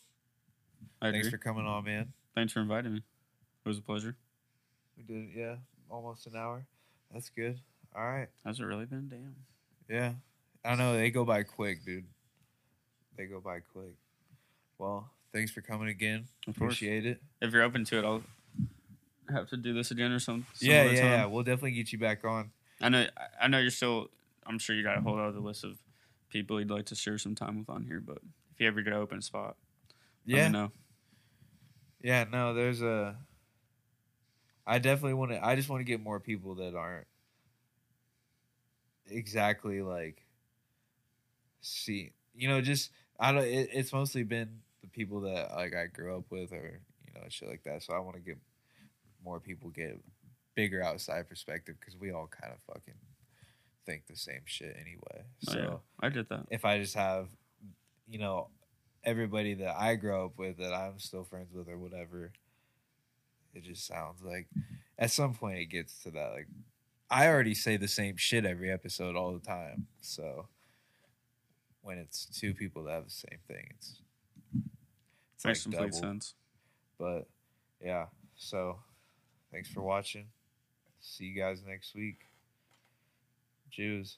[1.01, 1.37] I Thanks agree.
[1.37, 2.13] for coming on, man.
[2.35, 2.99] Thanks for inviting me.
[3.65, 4.15] It was a pleasure.
[4.97, 5.55] We did, yeah,
[5.89, 6.65] almost an hour.
[7.11, 7.59] That's good.
[7.95, 8.27] All right.
[8.45, 9.07] Has it really been?
[9.09, 9.35] Damn.
[9.89, 10.13] Yeah.
[10.65, 12.05] I know they go by quick, dude.
[13.17, 13.93] They go by quick.
[14.77, 16.25] Well, thanks for coming again.
[16.47, 17.21] Appreciate it.
[17.41, 18.23] If you're open to it, I'll
[19.29, 20.45] have to do this again or some.
[20.53, 21.11] some yeah, yeah, time.
[21.11, 21.25] yeah.
[21.25, 22.51] We'll definitely get you back on.
[22.81, 23.05] I know.
[23.41, 24.09] I know you're still.
[24.45, 25.77] I'm sure you got a whole other list of
[26.29, 28.01] people you'd like to share some time with on here.
[28.05, 28.17] But
[28.53, 29.55] if you ever get an open spot,
[30.25, 30.47] Yeah.
[30.47, 30.71] me know.
[32.01, 33.15] Yeah, no, there's a.
[34.65, 35.45] I definitely want to.
[35.45, 37.07] I just want to get more people that aren't
[39.09, 40.23] exactly like.
[41.61, 43.43] See, you know, just I don't.
[43.43, 47.21] It, it's mostly been the people that like I grew up with, or you know,
[47.29, 47.83] shit like that.
[47.83, 48.37] So I want to get
[49.23, 49.99] more people get
[50.55, 52.93] bigger outside perspective because we all kind of fucking
[53.85, 55.23] think the same shit anyway.
[55.47, 56.45] Oh, So yeah, I get that.
[56.49, 57.27] if I just have,
[58.07, 58.49] you know,
[59.03, 62.31] everybody that I grow up with that I'm still friends with or whatever,
[63.53, 64.47] it just sounds like
[64.97, 66.31] at some point it gets to that.
[66.33, 66.47] Like,
[67.09, 69.87] I already say the same shit every episode all the time.
[70.01, 70.47] So
[71.83, 73.99] when it's two people that have the same thing, it's
[75.35, 76.07] it's Makes like complete double.
[76.07, 76.33] sense.
[76.97, 77.27] But
[77.81, 78.05] yeah,
[78.35, 78.79] so
[79.51, 80.27] thanks for watching.
[81.01, 82.19] See you guys next week.
[83.69, 84.17] Jews.